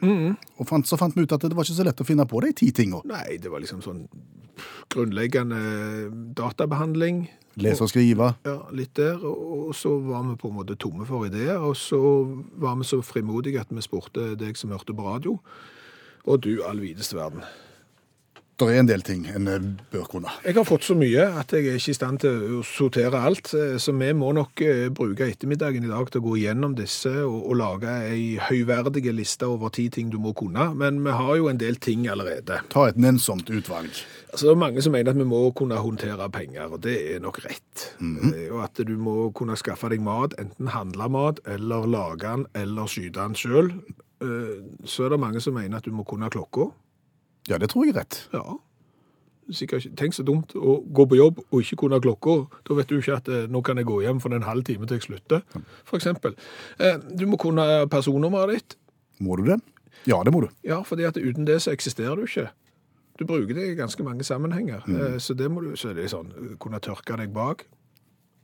Og 0.62 0.70
fant, 0.70 0.86
så 0.88 1.00
fant 1.00 1.16
vi 1.18 1.26
ut 1.26 1.34
at 1.36 1.42
det 1.44 1.58
var 1.58 1.66
ikke 1.66 1.80
så 1.82 1.88
lett 1.88 2.04
å 2.04 2.08
finne 2.08 2.28
på 2.30 2.40
de 2.46 2.54
ti 2.62 2.70
tinga. 2.76 3.02
Nei, 3.10 3.40
det 3.42 3.50
var 3.52 3.64
liksom 3.64 3.82
sånn 3.84 4.06
grunnleggende 4.94 5.60
databehandling. 6.38 7.26
Lese 7.64 7.86
og 7.86 7.92
skrive. 7.92 8.34
Ja, 8.48 8.58
litt 8.76 8.94
der, 9.00 9.22
og 9.24 9.74
så 9.78 9.96
var 10.04 10.26
vi 10.28 10.38
på 10.40 10.52
en 10.52 10.60
måte 10.60 10.78
tomme 10.80 11.08
for 11.08 11.28
ideer, 11.28 11.58
og 11.60 11.76
så 11.80 12.00
var 12.60 12.78
vi 12.80 12.88
så 12.88 13.02
frimodige 13.06 13.62
at 13.62 13.72
vi 13.74 13.84
spurte 13.86 14.34
deg 14.40 14.60
som 14.60 14.74
hørte 14.74 14.96
på 14.96 15.08
radio, 15.08 15.40
og 16.26 16.44
du 16.46 16.54
all 16.68 16.82
videste 16.84 17.18
verden. 17.20 17.44
Det 18.60 18.68
er 18.68 18.82
en 18.82 18.88
del 18.90 19.04
ting 19.08 19.22
en 19.32 19.48
eh, 19.48 19.68
bør 19.94 20.04
kunne. 20.12 20.32
Jeg 20.44 20.58
har 20.58 20.66
fått 20.68 20.84
så 20.84 20.96
mye 21.00 21.24
at 21.40 21.54
jeg 21.56 21.64
er 21.70 21.78
ikke 21.80 21.94
i 21.94 21.96
stand 21.96 22.20
til 22.20 22.58
å 22.58 22.64
sortere 22.68 23.22
alt, 23.24 23.54
eh, 23.56 23.78
så 23.80 23.94
vi 23.96 24.10
må 24.20 24.34
nok 24.36 24.64
eh, 24.66 24.90
bruke 24.92 25.30
ettermiddagen 25.32 25.86
i 25.88 25.92
dag 25.92 26.10
til 26.12 26.20
å 26.20 26.26
gå 26.26 26.34
gjennom 26.42 26.76
disse 26.76 27.14
og, 27.24 27.38
og 27.40 27.56
lage 27.62 27.94
ei 28.10 28.26
høyverdige 28.50 29.14
liste 29.16 29.48
over 29.48 29.72
ti 29.72 29.86
ting 29.96 30.12
du 30.12 30.18
må 30.20 30.34
kunne, 30.36 30.74
men 30.76 31.00
vi 31.06 31.14
har 31.16 31.32
jo 31.40 31.48
en 31.48 31.62
del 31.62 31.80
ting 31.80 32.04
allerede. 32.12 32.60
Ta 32.74 32.90
et 32.92 33.00
nennsomt 33.00 33.48
utvalg. 33.48 33.96
Altså, 34.34 34.50
det 34.50 34.52
er 34.52 34.62
mange 34.66 34.84
som 34.84 34.94
mener 34.94 35.16
at 35.16 35.22
vi 35.22 35.30
må 35.32 35.40
kunne 35.58 35.80
håndtere 35.80 36.28
penger, 36.36 36.68
og 36.76 36.84
det 36.84 36.98
er 37.16 37.24
nok 37.24 37.40
rett. 37.48 37.88
Eh, 38.04 38.50
Og 38.52 38.60
at 38.66 38.84
du 38.86 38.94
må 39.00 39.30
kunne 39.32 39.56
skaffe 39.58 39.88
deg 39.90 40.04
mat, 40.04 40.36
enten 40.42 40.74
handle 40.76 41.08
mat, 41.16 41.40
eller 41.48 41.88
lage 41.88 42.28
den, 42.28 42.46
eller 42.60 42.92
skyte 42.92 43.24
den. 43.24 43.72
Eh, 44.20 44.54
Så 44.84 45.08
er 45.08 45.16
det 45.16 45.24
mange 45.24 45.40
som 45.40 45.56
mener 45.56 45.78
at 45.80 45.88
du 45.88 45.96
må 45.96 46.04
kunne 46.04 46.28
klokka. 46.30 46.68
Ja, 47.50 47.58
det 47.58 47.70
tror 47.72 47.86
jeg 47.88 47.96
er 47.96 48.02
rett. 48.04 48.20
Ja. 48.34 48.44
Sikkert 49.50 49.82
ikke. 49.86 49.96
Tenk 49.98 50.14
så 50.14 50.24
dumt 50.26 50.54
å 50.54 50.76
gå 50.94 51.06
på 51.10 51.18
jobb 51.18 51.40
og 51.48 51.64
ikke 51.64 51.80
kunne 51.82 51.98
klokka. 52.04 52.36
Da 52.68 52.76
vet 52.78 52.92
du 52.92 53.00
ikke 53.00 53.16
at 53.18 53.30
eh, 53.34 53.48
nå 53.50 53.64
kan 53.66 53.80
jeg 53.82 53.88
gå 53.90 53.98
hjem 54.06 54.20
for 54.22 54.36
en 54.38 54.46
halv 54.46 54.64
time 54.68 54.86
til 54.86 55.00
jeg 55.00 55.08
slutter, 55.08 55.42
eksempel. 55.98 56.36
Eh, 56.78 57.00
Du 57.18 57.26
må 57.26 57.40
kunne 57.42 57.66
personnummeret 57.90 58.54
ditt. 58.60 58.78
Må 59.20 59.36
du 59.40 59.48
det? 59.50 59.58
Ja, 60.08 60.22
det 60.24 60.32
må 60.36 60.44
du. 60.46 60.50
Ja, 60.64 60.84
fordi 60.86 61.08
at 61.10 61.18
uten 61.18 61.48
det 61.50 61.58
så 61.66 61.74
eksisterer 61.74 62.16
du 62.16 62.28
ikke. 62.30 62.52
Du 63.20 63.26
bruker 63.28 63.58
det 63.58 63.66
i 63.72 63.76
ganske 63.76 64.04
mange 64.06 64.24
sammenhenger. 64.24 64.86
Mm. 64.88 65.00
Eh, 65.16 65.18
Så 65.20 65.34
det 65.34 65.50
må 65.52 65.66
du, 65.66 65.74
så 65.76 65.90
er 65.90 65.98
det 65.98 66.12
sånn, 66.14 66.30
kunne 66.62 66.80
tørke 66.80 67.18
deg 67.18 67.34
bak. 67.34 67.66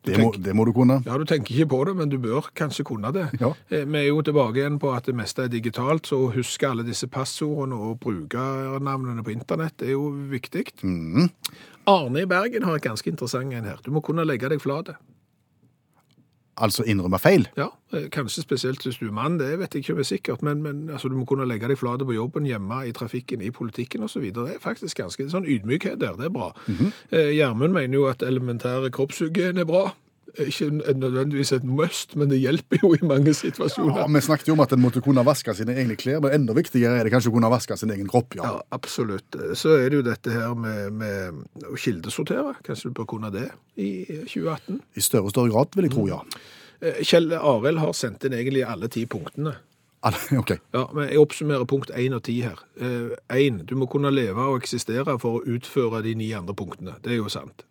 Det 0.05 0.19
må, 0.21 0.31
det 0.37 0.53
må 0.57 0.65
du 0.67 0.71
kunne. 0.75 0.99
Ja, 1.05 1.17
du 1.17 1.25
tenker 1.29 1.55
ikke 1.55 1.69
på 1.73 1.79
det, 1.89 1.95
men 1.99 2.11
du 2.11 2.17
bør 2.21 2.49
kanskje 2.57 2.85
kunne 2.87 3.11
det. 3.15 3.27
Ja. 3.41 3.51
Eh, 3.69 3.85
Vi 3.85 4.01
er 4.03 4.07
jo 4.09 4.21
tilbake 4.25 4.61
igjen 4.61 4.79
på 4.81 4.91
at 4.95 5.09
det 5.09 5.15
meste 5.17 5.45
er 5.45 5.53
digitalt, 5.53 6.07
så 6.09 6.19
å 6.25 6.33
huske 6.35 6.69
alle 6.69 6.85
disse 6.87 7.09
passordene 7.11 7.75
og 7.75 7.99
brukernavnene 8.05 9.25
på 9.25 9.33
internett 9.33 9.81
er 9.85 9.95
jo 9.95 10.09
viktig. 10.31 10.67
Mm. 10.83 11.29
Arne 11.89 12.23
i 12.23 12.29
Bergen 12.29 12.63
har 12.65 12.77
et 12.77 12.85
ganske 12.85 13.09
interessant 13.09 13.53
en 13.53 13.67
her. 13.69 13.81
Du 13.85 13.91
må 13.93 14.01
kunne 14.05 14.25
legge 14.25 14.49
deg 14.49 14.61
flate. 14.61 14.95
Altså 16.57 16.85
innrømme 16.87 17.19
feil. 17.19 17.47
Ja, 17.57 17.67
eh, 17.93 18.05
kanskje 18.11 18.41
spesielt 18.45 18.83
hvis 18.83 18.97
du 19.01 19.09
er 19.09 19.15
mann, 19.15 19.39
det 19.39 19.49
vet 19.59 19.75
jeg 19.75 19.83
ikke 19.83 19.93
om 19.93 19.99
er 19.99 20.07
sikkert, 20.07 20.41
men, 20.41 20.61
men 20.63 20.89
altså, 20.89 21.09
du 21.11 21.17
må 21.19 21.25
kunne 21.27 21.47
legge 21.47 21.67
deg 21.67 21.77
flate 21.77 22.07
på 22.07 22.15
jobben, 22.15 22.47
hjemme, 22.47 22.79
i 22.87 22.93
trafikken, 22.95 23.43
i 23.43 23.51
politikken 23.51 24.03
osv. 24.07 24.29
Det 24.31 24.47
er 24.53 24.63
faktisk 24.63 25.01
ganske 25.03 25.27
sånn 25.31 25.47
ydmykhet 25.47 25.99
der, 25.99 26.15
det 26.15 26.29
er 26.29 26.33
bra. 26.35 26.53
Eh, 27.11 27.33
Gjermund 27.35 27.75
mener 27.75 27.99
jo 27.99 28.07
at 28.07 28.23
elementære 28.23 28.93
kroppshygiene 28.95 29.65
er 29.65 29.69
bra. 29.69 29.89
Ikke 30.41 30.67
nødvendigvis 30.99 31.51
et 31.55 31.63
must, 31.63 32.15
men 32.19 32.27
det 32.29 32.39
hjelper 32.41 32.81
jo 32.83 32.89
i 32.97 32.99
mange 33.07 33.31
situasjoner. 33.33 34.01
Ja, 34.01 34.07
Vi 34.11 34.21
snakket 34.25 34.47
jo 34.49 34.53
om 34.57 34.63
at 34.65 34.73
en 34.75 34.81
måtte 34.83 35.01
kunne 35.05 35.23
vaske 35.25 35.53
sine 35.55 35.75
egne 35.79 35.95
klær, 35.95 36.19
men 36.25 36.33
enda 36.35 36.53
viktigere 36.57 36.97
er 36.99 37.07
det 37.07 37.13
kanskje 37.13 37.31
å 37.31 37.35
kunne 37.37 37.51
vaske 37.53 37.77
sin 37.79 37.91
egen 37.95 38.07
kropp. 38.11 38.35
ja. 38.35 38.43
Ja, 38.43 38.61
absolutt. 38.75 39.37
Så 39.55 39.77
er 39.79 39.89
det 39.89 40.01
jo 40.01 40.05
dette 40.09 40.31
her 40.35 40.55
med, 40.55 40.91
med 40.93 41.45
å 41.71 41.77
kildesortere. 41.79 42.55
Kanskje 42.67 42.89
du 42.91 42.97
bør 42.99 43.07
kunne 43.13 43.31
det 43.31 43.47
i 43.77 44.05
2018? 44.27 44.81
I 44.95 45.01
større 45.05 45.29
og 45.29 45.31
større 45.35 45.53
grad, 45.53 45.75
vil 45.75 45.87
jeg 45.87 45.95
tro, 45.95 46.07
ja. 46.11 46.19
Eh, 46.81 46.99
Kjell 47.07 47.31
Arild 47.39 47.79
har 47.79 47.93
sendt 47.95 48.25
inn 48.27 48.33
egentlig 48.35 48.65
alle 48.67 48.89
ti 48.91 49.05
punktene. 49.07 49.55
Alle- 50.05 50.37
OK. 50.41 50.51
Ja, 50.75 50.83
men 50.93 51.07
Jeg 51.09 51.17
oppsummerer 51.23 51.65
punkt 51.65 51.89
1 51.95 52.13
og 52.13 52.21
10 52.27 52.41
her. 52.43 52.59
1. 53.31 53.63
Du 53.65 53.75
må 53.79 53.87
kunne 53.89 54.11
leve 54.13 54.43
og 54.51 54.59
eksistere 54.61 55.15
for 55.21 55.39
å 55.39 55.45
utføre 55.55 56.03
de 56.05 56.11
ni 56.19 56.27
andre 56.37 56.53
punktene. 56.53 56.97
Det 57.01 57.15
er 57.15 57.21
jo 57.23 57.29
sant. 57.31 57.63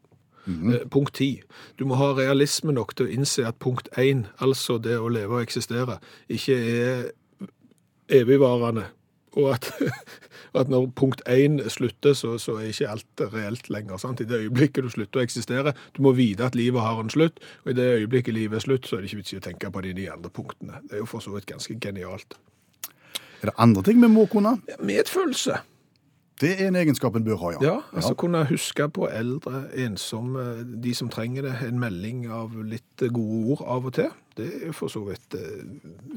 Eh, 0.47 0.89
Punkt 0.91 1.15
10. 1.15 1.43
Du 1.79 1.85
må 1.85 1.95
ha 1.95 2.13
realisme 2.17 2.73
nok 2.73 2.97
til 2.97 3.09
å 3.09 3.13
innse 3.13 3.47
at 3.49 3.61
punkt 3.63 3.89
1, 3.99 4.27
altså 4.45 4.79
det 4.79 4.99
å 5.01 5.09
leve 5.09 5.39
og 5.39 5.47
eksistere, 5.47 5.99
ikke 6.29 6.59
er 6.59 7.09
evigvarende. 8.13 8.87
Og 9.35 9.51
at, 9.57 9.71
at 10.61 10.71
når 10.71 10.91
punkt 10.95 11.25
1 11.31 11.65
slutter, 11.73 12.15
så, 12.15 12.37
så 12.39 12.59
er 12.61 12.71
ikke 12.71 12.93
alt 12.93 13.25
reelt 13.33 13.71
lenger. 13.73 13.99
Sant? 13.99 14.21
I 14.21 14.29
det 14.29 14.45
øyeblikket 14.45 14.87
du 14.87 14.93
slutter 14.93 15.23
å 15.23 15.25
eksistere, 15.25 15.75
du 15.97 16.05
må 16.07 16.15
vite 16.15 16.47
at 16.47 16.59
livet 16.59 16.85
har 16.85 17.01
en 17.01 17.11
slutt, 17.11 17.41
og 17.65 17.73
i 17.73 17.79
det 17.81 17.91
øyeblikket 18.05 18.37
livet 18.37 18.61
er 18.61 18.67
slutt, 18.69 18.87
så 18.87 18.99
er 18.99 19.03
det 19.03 19.11
ikke 19.11 19.23
vits 19.25 19.35
i 19.35 19.41
å 19.41 19.47
tenke 19.49 19.73
på 19.75 19.85
de 19.87 19.95
nye 19.97 20.13
andre 20.13 20.31
punktene. 20.35 20.85
Det 20.85 20.99
er 20.99 21.07
jo 21.07 21.11
for 21.11 21.25
så 21.25 21.35
vidt 21.35 21.49
ganske 21.51 21.79
genialt. 21.81 22.37
Er 23.43 23.51
det 23.51 23.61
andre 23.61 23.83
ting 23.85 23.99
vi 24.01 24.09
må 24.09 24.29
kunne? 24.31 24.59
Medfølelse. 24.81 25.59
Det 26.41 26.51
er 26.59 26.67
en 26.67 26.77
egenskap 26.77 27.15
en 27.15 27.25
bør 27.25 27.37
ha, 27.39 27.51
ja. 27.55 27.59
Ja, 27.63 27.75
altså 27.95 28.15
kunne 28.19 28.41
huske 28.49 28.89
på 28.91 29.07
eldre, 29.07 29.65
ensomme, 29.85 30.65
de 30.83 30.95
som 30.99 31.09
trenger 31.09 31.47
det, 31.47 31.53
en 31.69 31.79
melding 31.79 32.25
av 32.35 32.57
litt 32.67 33.05
gode 33.15 33.55
ord 33.55 33.63
av 33.71 33.87
og 33.87 33.95
til. 34.01 34.11
Det 34.35 34.49
er 34.67 34.73
for 34.75 34.91
så 34.91 35.05
vidt 35.07 35.37
eh, 35.39 35.63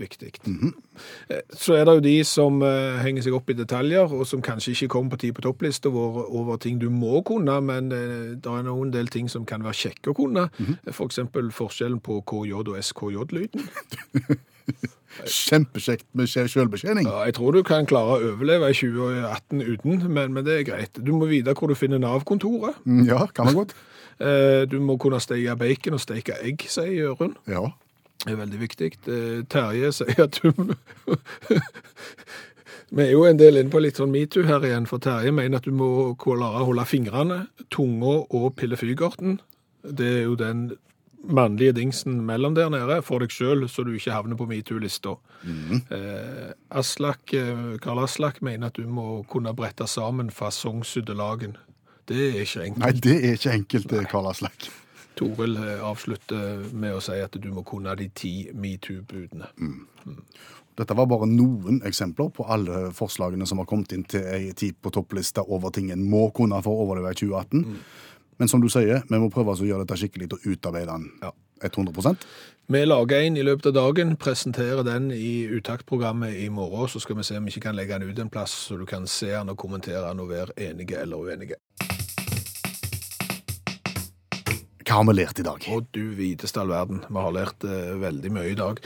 viktig. 0.02 0.32
Eh, 1.30 1.44
Så 1.54 1.76
er 1.78 1.86
det 1.86 1.94
jo 2.00 2.02
de 2.08 2.16
som 2.26 2.58
eh, 2.66 2.98
henger 3.06 3.28
seg 3.28 3.36
opp 3.38 3.52
i 3.54 3.58
detaljer, 3.60 4.10
og 4.10 4.26
som 4.26 4.42
kanskje 4.42 4.74
ikke 4.74 4.90
kommer 4.96 5.14
på 5.14 5.22
tid 5.22 5.36
på 5.38 5.46
topplista 5.46 5.92
vår 5.94 6.24
over 6.34 6.58
ting 6.58 6.82
du 6.82 6.90
må 6.90 7.22
kunne, 7.22 7.60
men 7.62 7.92
eh, 7.94 8.34
det 8.42 8.50
er 8.58 8.66
noen 8.66 8.90
del 8.96 9.14
ting 9.14 9.30
som 9.30 9.46
kan 9.46 9.62
være 9.62 9.78
kjekke 9.86 10.16
å 10.16 10.18
kunne. 10.18 10.48
For 10.90 11.06
eksempel 11.06 11.54
forskjellen 11.54 12.02
på 12.02 12.24
KJ 12.26 12.58
og 12.64 12.74
SKJ-lyden. 12.82 13.70
Kjempekjekt 15.26 16.06
med 16.18 16.28
sjølbetjening. 16.30 17.08
Ja, 17.08 17.24
jeg 17.26 17.36
tror 17.38 17.56
du 17.56 17.62
kan 17.66 17.88
klare 17.90 18.18
å 18.18 18.32
overleve 18.34 18.70
i 18.70 18.76
2018 18.78 19.62
uten, 19.64 20.02
men, 20.14 20.34
men 20.36 20.46
det 20.46 20.60
er 20.60 20.68
greit. 20.68 21.00
Du 21.04 21.14
må 21.16 21.26
vite 21.30 21.54
hvor 21.58 21.72
du 21.72 21.76
finner 21.80 22.02
Nav-kontoret. 22.04 22.76
Mm, 22.86 23.06
Ja, 23.10 23.26
kan 23.34 23.46
man 23.52 23.62
godt. 23.64 23.76
Eh, 24.18 24.64
Du 24.66 24.80
må 24.82 24.96
kunne 24.98 25.20
steke 25.22 25.54
bacon 25.62 25.94
og 25.94 26.02
steke 26.02 26.34
egg, 26.42 26.64
sier 26.74 26.90
Jørund. 26.90 27.36
Ja. 27.46 27.68
Det 28.24 28.32
er 28.34 28.40
veldig 28.40 28.60
viktig. 28.64 28.88
Eh, 29.14 29.44
Terje 29.46 29.92
sier 29.94 30.24
at 30.24 30.40
du 30.42 30.50
Vi 32.90 33.04
er 33.04 33.12
jo 33.12 33.26
en 33.28 33.38
del 33.40 33.60
inne 33.60 33.70
på 33.70 33.82
litt 33.84 34.00
sånn 34.00 34.10
metoo 34.14 34.46
her 34.48 34.64
igjen, 34.66 34.88
for 34.90 34.98
Terje 35.04 35.34
mener 35.36 35.60
at 35.60 35.68
du 35.68 35.74
må 35.76 36.16
klare 36.22 36.64
å 36.64 36.68
holde 36.70 36.86
fingrene, 36.88 37.42
tunga 37.74 38.14
og 38.26 38.54
pillefygerten. 38.58 39.38
Det 39.84 40.08
er 40.22 40.24
jo 40.30 40.38
den 40.40 40.70
mannlige 41.28 41.76
dingsen 41.78 42.22
mellom 42.26 42.56
der 42.56 42.70
nede 42.74 43.02
for 43.06 43.24
deg 43.24 43.34
sjøl, 43.34 43.68
så 43.70 43.84
du 43.86 43.94
ikke 43.96 44.16
havner 44.16 44.40
på 44.40 44.48
metoo-lista. 44.50 45.16
Eh, 45.46 46.52
Aslak, 46.70 47.34
eh, 47.34 47.78
Karl 47.84 48.04
Aslak 48.04 48.42
mener 48.42 48.72
at 48.72 48.80
du 48.80 48.88
må 48.88 49.24
kunne 49.30 49.54
brette 49.56 49.88
sammen 49.88 50.32
fasongsydde 50.32 51.16
lagen. 51.18 51.58
Det 52.08 52.18
er 52.18 52.42
ikke 52.42 52.66
enkelt. 52.66 52.84
Nei, 52.84 52.92
det 52.92 53.16
er 53.18 53.40
ikke 53.40 53.56
enkelt, 53.62 53.92
Nei. 53.92 54.04
Karl 54.12 54.30
Aslak. 54.32 54.70
Toril 55.18 55.58
eh, 55.58 55.82
avslutter 55.84 56.68
med 56.74 56.98
å 56.98 57.02
si 57.04 57.18
at 57.22 57.36
du 57.42 57.50
må 57.54 57.66
kunne 57.68 57.96
de 58.00 58.10
ti 58.16 58.36
metoo-budene. 58.54 59.52
Dette 60.78 60.94
var 60.94 61.08
bare 61.10 61.26
noen 61.26 61.80
eksempler 61.90 62.30
på 62.38 62.46
alle 62.54 62.92
forslagene 62.94 63.48
som 63.50 63.58
har 63.58 63.66
kommet 63.70 63.96
inn 63.96 64.04
til 64.06 64.28
ei 64.30 64.52
tid 64.54 64.78
på 64.78 64.92
topplista 64.94 65.42
over 65.42 65.74
ting 65.74 65.90
en 65.92 66.04
må 66.06 66.28
kunne 66.38 66.60
for 66.62 66.78
å 66.78 66.86
overleve 66.86 67.16
i 67.16 67.18
2018. 67.24 67.80
Men 68.38 68.52
som 68.52 68.62
du 68.62 68.70
sier, 68.70 69.02
vi 69.10 69.20
må 69.20 69.32
prøve 69.34 69.56
å 69.56 69.66
gjøre 69.66 69.86
dette 69.86 69.98
skikkelig 69.98 70.30
og 70.36 70.46
utarbeide 70.46 70.94
den 70.94 71.12
Ja. 71.24 71.34
100% 71.62 72.26
Vi 72.68 72.86
lager 72.86 73.24
en 73.24 73.38
i 73.38 73.44
løpet 73.44 73.72
av 73.72 73.74
dagen, 73.74 74.16
presenterer 74.16 74.84
den 74.84 75.10
i 75.12 75.48
uttaktprogrammet 75.48 76.36
i 76.36 76.50
morgen, 76.50 76.90
så 76.92 77.00
skal 77.00 77.18
vi 77.18 77.24
se 77.24 77.38
om 77.38 77.48
vi 77.48 77.56
ikke 77.56 77.70
kan 77.70 77.76
legge 77.76 77.98
den 77.98 78.12
ut 78.12 78.20
en 78.20 78.30
plass, 78.30 78.52
så 78.68 78.78
du 78.78 78.86
kan 78.86 79.08
se 79.08 79.32
den 79.32 79.50
og 79.50 79.58
kommentere 79.58 80.04
den 80.04 80.20
og 80.20 80.30
være 80.30 80.54
enige 80.58 81.00
eller 81.00 81.18
uenige. 81.18 81.58
Hva 84.84 85.00
har 85.00 85.08
vi 85.08 85.16
lært 85.16 85.40
i 85.40 85.48
dag? 85.48 85.64
Å, 85.64 85.82
du 85.92 86.04
viteste 86.16 86.62
all 86.62 86.70
verden, 86.72 87.02
vi 87.08 87.24
har 87.24 87.34
lært 87.36 87.64
eh, 87.64 87.96
veldig 88.00 88.34
mye 88.36 88.52
i 88.52 88.60
dag. 88.60 88.84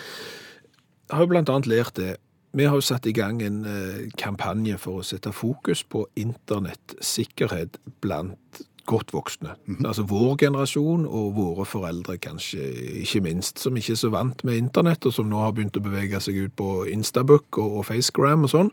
Jeg 1.09 1.17
har 1.17 1.25
jo 1.25 1.33
blant 1.33 1.49
annet 1.51 1.69
lært 1.69 1.97
det. 1.97 2.15
Vi 2.57 2.65
har 2.67 2.75
jo 2.75 2.83
satt 2.83 3.05
i 3.07 3.13
gang 3.15 3.41
en 3.45 3.61
eh, 3.65 4.09
kampanje 4.19 4.77
for 4.81 5.01
å 5.01 5.05
sette 5.05 5.33
fokus 5.35 5.83
på 5.87 6.05
internettsikkerhet 6.19 7.81
blant 8.03 8.61
godt 8.89 9.13
voksne. 9.13 9.55
Altså 9.85 10.05
vår 10.09 10.37
generasjon 10.41 11.05
og 11.05 11.35
våre 11.37 11.65
foreldre 11.69 12.17
kanskje 12.21 12.65
ikke 13.03 13.23
minst, 13.25 13.59
som 13.61 13.77
ikke 13.77 13.95
er 13.95 14.01
så 14.01 14.11
vant 14.13 14.43
med 14.47 14.59
internett, 14.59 15.05
og 15.05 15.13
som 15.15 15.29
nå 15.29 15.41
har 15.43 15.53
begynt 15.55 15.77
å 15.77 15.83
bevege 15.85 16.21
seg 16.23 16.39
ut 16.45 16.55
på 16.59 16.69
Instabook 16.91 17.59
og, 17.61 17.79
og 17.79 17.87
Facegram 17.91 18.47
og 18.47 18.53
sånn, 18.53 18.71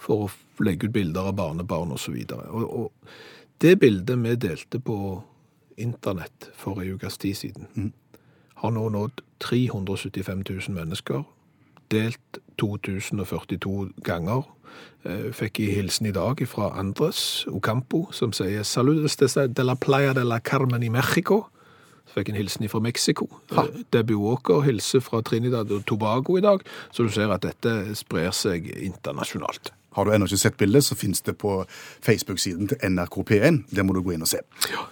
for 0.00 0.26
å 0.26 0.64
legge 0.64 0.88
ut 0.88 0.96
bilder 0.96 1.30
av 1.30 1.38
barnebarn 1.38 1.94
og 1.94 2.00
så 2.00 2.14
videre. 2.14 2.48
Og, 2.52 2.66
og 2.66 3.62
det 3.64 3.78
bildet 3.80 4.20
vi 4.22 4.34
delte 4.40 4.80
på 4.80 4.98
internett 5.80 6.50
for 6.56 6.80
en 6.80 6.96
ukes 6.96 7.18
tid 7.20 7.36
siden, 7.36 7.92
har 8.60 8.72
nå 8.72 8.88
nådd 8.92 9.22
375 9.44 10.44
000 10.48 10.76
mennesker, 10.76 11.24
delt 11.92 12.40
2042 12.60 13.74
ganger. 14.04 14.46
Eh, 15.06 15.32
Fikk 15.32 15.60
i 15.62 15.70
hilsen 15.76 16.08
i 16.08 16.14
dag 16.14 16.40
fra 16.50 16.72
Andres 16.78 17.46
Ocampo, 17.52 18.06
som 18.12 18.32
sier 18.34 18.64
«Saludos 18.66 19.16
desde 19.20 19.46
de 19.54 19.64
la 19.64 19.76
playa 19.78 20.14
de 20.16 20.24
la 20.24 20.40
Carmen 20.40 20.82
i 20.82 20.90
Mexico». 20.90 21.44
Så 22.06 22.20
fikk 22.20 22.30
en 22.30 22.38
hilsen 22.38 22.68
fra 22.70 22.80
Mexico. 22.80 23.26
Ha. 23.54 23.66
Debbie 23.92 24.18
Walker 24.18 24.62
hilser 24.62 25.02
fra 25.02 25.20
Trinidad 25.26 25.72
og 25.74 25.86
Tobago 25.86 26.36
i 26.38 26.44
dag, 26.44 26.62
så 26.94 27.02
du 27.02 27.10
ser 27.10 27.32
at 27.34 27.42
dette 27.42 27.96
sprer 27.98 28.30
seg 28.30 28.70
internasjonalt. 28.78 29.72
Har 29.96 30.04
du 30.04 30.12
ennå 30.12 30.28
ikke 30.28 30.38
sett 30.38 30.58
bildet, 30.60 30.84
så 30.84 30.94
finnes 30.94 31.22
det 31.24 31.38
på 31.40 31.64
Facebook-siden 32.04 32.68
til 32.68 32.78
NRK 32.84 33.22
P1. 33.30 33.62
Det 33.74 33.84
må 33.86 33.96
du 33.96 34.02
gå 34.04 34.12
inn 34.14 34.26
og 34.26 34.30
se. 34.30 34.42
Eh, 34.68 34.84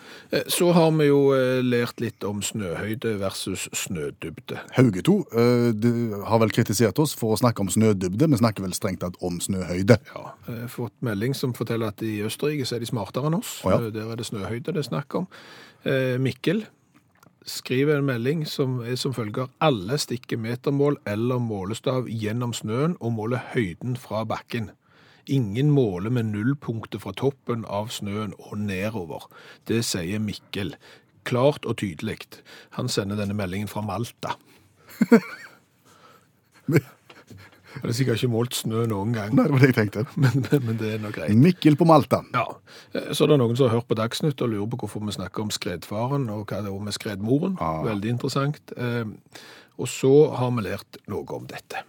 Så 0.48 0.70
har 0.74 0.90
vi 0.98 1.06
jo 1.08 1.18
eh, 1.36 1.60
lært 1.62 2.00
litt 2.02 2.24
om 2.26 2.40
snøhøyde 2.42 3.14
versus 3.20 3.66
snødybde. 3.76 4.58
Hauge 4.76 5.02
2 5.06 5.16
eh, 5.30 6.14
har 6.28 6.40
vel 6.42 6.54
kritisert 6.54 6.98
oss 7.02 7.14
for 7.18 7.34
å 7.34 7.40
snakke 7.40 7.62
om 7.64 7.70
snødybde. 7.72 8.30
Vi 8.32 8.40
snakker 8.40 8.64
vel 8.66 8.74
strengt 8.76 9.02
tatt 9.04 9.18
om 9.24 9.40
snøhøyde. 9.42 9.98
Ja, 10.14 10.24
jeg 10.48 10.62
har 10.64 10.72
fått 10.72 10.96
melding 11.04 11.36
som 11.38 11.54
forteller 11.56 11.92
at 11.94 12.02
i 12.02 12.16
Østerrike 12.26 12.66
så 12.66 12.78
er 12.78 12.84
de 12.84 12.90
smartere 12.90 13.30
enn 13.30 13.38
oss. 13.38 13.58
Oh, 13.66 13.74
ja. 13.74 13.82
Eh, 13.82 13.92
Der 13.94 14.10
er 14.10 14.20
det 14.20 14.28
snøhøyde 14.30 14.74
det 14.74 14.82
er 14.84 14.88
snakk 14.88 15.18
om. 15.20 15.28
Eh, 15.84 16.16
Mikkel 16.22 16.64
skriver 17.46 17.98
en 18.00 18.08
melding 18.08 18.46
som 18.48 18.78
er 18.82 18.96
som 18.96 19.12
følger 19.14 19.50
alle 19.62 19.98
stikker 20.00 20.40
metermål 20.40 20.96
eller 21.06 21.42
målestav 21.42 22.08
gjennom 22.08 22.54
snøen 22.56 22.96
og 23.00 23.12
måler 23.18 23.44
høyden 23.52 23.98
fra 24.00 24.24
bakken. 24.28 24.70
Ingen 25.26 25.70
måler 25.72 26.10
med 26.12 26.30
nullpunktet 26.32 27.00
fra 27.04 27.12
toppen 27.16 27.64
av 27.64 27.88
snøen 27.94 28.34
og 28.38 28.58
nedover. 28.60 29.24
Det 29.68 29.82
sier 29.86 30.20
Mikkel. 30.20 30.74
Klart 31.24 31.64
og 31.64 31.78
tydelig. 31.80 32.18
Han 32.76 32.88
sender 32.92 33.16
denne 33.16 33.36
meldingen 33.36 33.70
fra 33.70 33.80
Malta. 33.84 34.34
Han 37.74 37.88
har 37.90 37.94
sikkert 37.96 38.20
ikke 38.20 38.30
målt 38.30 38.54
snø 38.54 38.84
noen 38.86 39.10
gang, 39.16 39.32
Nei, 39.34 39.48
det 39.48 39.54
var 39.54 39.62
det 39.64 39.70
jeg 39.72 39.76
tenkte. 39.80 40.04
men, 40.22 40.44
men, 40.46 40.60
men 40.68 40.76
det 40.78 40.92
er 40.94 41.00
nå 41.02 41.10
greit. 41.14 41.34
Mikkel 41.34 41.74
på 41.80 41.88
Malta. 41.88 42.20
Ja, 42.36 42.44
Så 43.10 43.26
det 43.26 43.34
er 43.34 43.42
noen 43.42 43.58
som 43.58 43.66
har 43.66 43.80
hørt 43.80 43.88
på 43.90 43.98
Dagsnytt 43.98 44.44
og 44.46 44.52
lurer 44.52 44.70
på 44.70 44.84
hvorfor 44.84 45.02
vi 45.08 45.16
snakker 45.16 45.42
om 45.42 45.50
skredfaren 45.54 46.28
og 46.30 46.46
hva 46.52 46.62
det 46.62 46.70
er 46.70 46.86
med 46.86 46.94
skredmoren. 46.94 47.58
Ah. 47.58 47.82
Veldig 47.88 48.14
interessant. 48.14 48.76
Eh, 48.78 49.04
Og 49.74 49.90
så 49.90 50.12
har 50.38 50.52
vi 50.54 50.68
lært 50.68 51.00
noe 51.10 51.26
om 51.34 51.48
dette. 51.50 51.82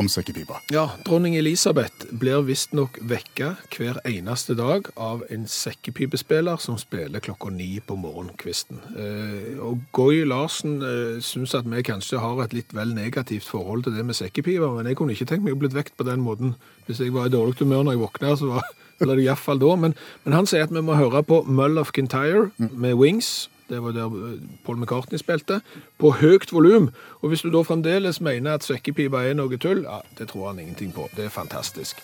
Om 0.00 0.08
sekkepipa. 0.10 0.60
Ja, 0.72 0.88
dronning 1.06 1.36
Elisabeth 1.38 2.08
blir 2.10 2.42
visstnok 2.46 2.98
vekka 3.02 3.54
hver 3.74 4.00
eneste 4.08 4.56
dag 4.58 4.88
av 5.00 5.24
en 5.30 5.46
sekkepipespiller 5.50 6.60
som 6.62 6.78
spiller 6.80 7.22
klokka 7.24 7.52
ni 7.54 7.78
på 7.84 7.96
morgenkvisten. 8.00 8.80
Eh, 8.98 9.50
og 9.62 9.84
Goy 9.96 10.24
Larsen 10.28 10.80
eh, 10.82 11.22
syns 11.24 11.54
at 11.54 11.68
vi 11.70 11.84
kanskje 11.86 12.22
har 12.22 12.42
et 12.44 12.56
litt 12.56 12.74
vel 12.74 12.94
negativt 12.96 13.48
forhold 13.48 13.86
til 13.86 13.96
det 13.96 14.06
med 14.06 14.18
sekkepiper, 14.18 14.70
men 14.76 14.90
jeg 14.90 14.98
kunne 14.98 15.14
ikke 15.14 15.28
tenkt 15.30 15.46
meg 15.46 15.56
å 15.56 15.62
blitt 15.62 15.76
vekt 15.76 15.96
på 15.98 16.06
den 16.08 16.24
måten 16.24 16.56
hvis 16.86 17.00
jeg 17.00 17.14
var 17.14 17.30
i 17.30 17.34
dårlig 17.34 17.60
humør 17.60 17.86
når 17.86 17.96
jeg 17.96 18.04
våkna. 18.04 18.36
så 18.36 18.54
var 18.56 18.72
eller 19.02 19.18
iallfall 19.18 19.58
da. 19.58 19.74
Men, 19.76 19.96
men 20.24 20.36
han 20.36 20.46
sier 20.46 20.66
at 20.66 20.74
vi 20.74 20.82
må 20.84 20.98
høre 20.98 21.24
på 21.26 21.42
Mull 21.46 21.78
of 21.80 21.92
Kintyre 21.94 22.50
med 22.58 22.94
Wings. 23.00 23.48
Det 23.68 23.82
var 23.82 23.92
der 23.96 24.06
eh, 24.06 24.40
Paul 24.64 24.76
McCartney 24.76 25.18
spilte. 25.18 25.60
På 25.98 26.12
høyt 26.20 26.52
volum. 26.52 26.90
Og 27.22 27.28
hvis 27.28 27.42
du 27.42 27.50
da 27.50 27.62
fremdeles 27.64 28.20
mener 28.20 28.58
at 28.58 28.66
svekkepipa 28.66 29.24
er 29.24 29.38
noe 29.38 29.56
tull, 29.56 29.84
ja, 29.86 30.02
det 30.18 30.28
tror 30.32 30.50
han 30.52 30.60
ingenting 30.60 30.92
på. 30.94 31.08
Det 31.16 31.28
er 31.28 31.32
fantastisk. 31.32 32.02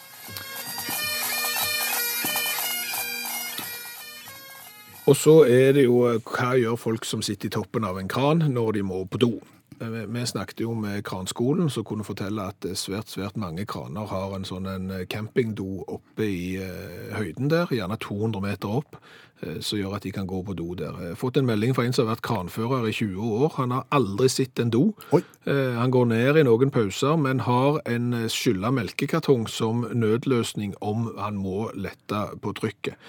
Og 5.07 5.17
så 5.17 5.41
er 5.49 5.73
det 5.77 5.85
jo 5.89 6.05
eh, 6.09 6.21
hva 6.23 6.55
gjør 6.61 6.77
folk 6.79 7.09
som 7.09 7.23
sitter 7.25 7.51
i 7.51 7.57
toppen 7.59 7.85
av 7.85 7.99
en 7.99 8.09
kran 8.09 8.45
når 8.53 8.79
de 8.79 8.87
må 8.87 9.05
på 9.11 9.21
do? 9.21 9.33
Eh, 9.81 9.89
Vi 9.89 10.27
snakket 10.27 10.61
jo 10.61 10.75
med 10.75 11.05
kranskolen, 11.05 11.71
som 11.71 11.85
kunne 11.85 12.05
fortelle 12.05 12.43
at 12.53 12.65
eh, 12.69 12.75
svært, 12.77 13.09
svært 13.09 13.37
mange 13.41 13.65
kraner 13.67 14.07
har 14.11 14.35
en 14.37 14.45
sånn 14.45 14.69
en 14.69 14.91
eh, 14.91 15.07
campingdo 15.09 15.85
oppe 15.89 16.27
i 16.27 16.57
eh, 16.61 17.15
høyden 17.17 17.49
der, 17.49 17.71
gjerne 17.73 17.97
200 18.03 18.43
meter 18.45 18.75
opp, 18.81 18.99
eh, 19.43 19.57
som 19.65 19.79
gjør 19.81 19.97
at 19.97 20.05
de 20.05 20.13
kan 20.13 20.29
gå 20.29 20.43
på 20.45 20.57
do 20.59 20.75
der. 20.77 20.93
Jeg 21.01 21.15
har 21.15 21.21
fått 21.23 21.41
en 21.41 21.49
melding 21.49 21.73
fra 21.75 21.87
en 21.89 21.97
som 21.97 22.05
har 22.07 22.15
vært 22.17 22.27
kranfører 22.29 22.91
i 22.91 22.93
20 22.93 23.33
år. 23.41 23.49
Han 23.57 23.71
har 23.79 23.89
aldri 23.97 24.29
sett 24.29 24.61
en 24.61 24.71
do. 24.75 24.85
Oi. 25.17 25.23
Eh, 25.47 25.75
Han 25.81 25.91
går 25.91 26.07
ned 26.13 26.37
i 26.37 26.45
noen 26.45 26.71
pauser, 26.71 27.17
men 27.17 27.41
har 27.49 27.81
en 27.89 28.13
eh, 28.13 28.29
skylla 28.29 28.71
melkekartong 28.77 29.49
som 29.49 29.87
nødløsning 29.97 30.77
om 30.85 31.09
han 31.19 31.41
må 31.41 31.71
lette 31.75 32.27
på 32.43 32.53
trykket. 32.61 33.01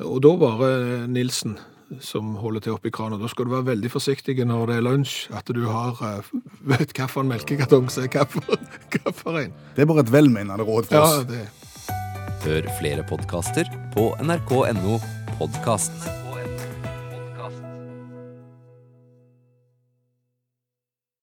Og 0.00 0.20
da 0.24 0.32
bare 0.40 0.72
eh, 1.02 1.06
Nilsen 1.08 1.58
som 2.02 2.34
holder 2.40 2.60
til 2.66 2.74
oppi 2.76 2.90
kranen. 2.90 3.20
Da 3.22 3.28
skal 3.30 3.46
du 3.46 3.52
være 3.54 3.68
veldig 3.70 3.90
forsiktig 3.92 4.36
når 4.46 4.66
det 4.72 4.76
er 4.80 4.86
lunsj, 4.88 5.14
at 5.38 5.46
du 5.54 5.62
har 5.70 6.00
eh, 6.02 6.30
vet 6.72 6.92
hvilken 6.96 7.30
melkekartong 7.30 7.88
som 7.92 8.06
er 8.08 8.12
hvilken. 8.12 9.52
Det 9.76 9.84
er 9.84 9.90
bare 9.92 10.02
et 10.06 10.12
velmenende 10.12 10.66
råd 10.66 10.90
for 10.90 10.98
Ja, 10.98 11.06
oss. 11.20 11.26
det 11.30 11.46
Hør 12.46 12.68
flere 12.78 13.02
podkaster 13.08 13.66
på 13.94 14.10
nrk.no 14.22 14.98
podkast. 15.38 16.25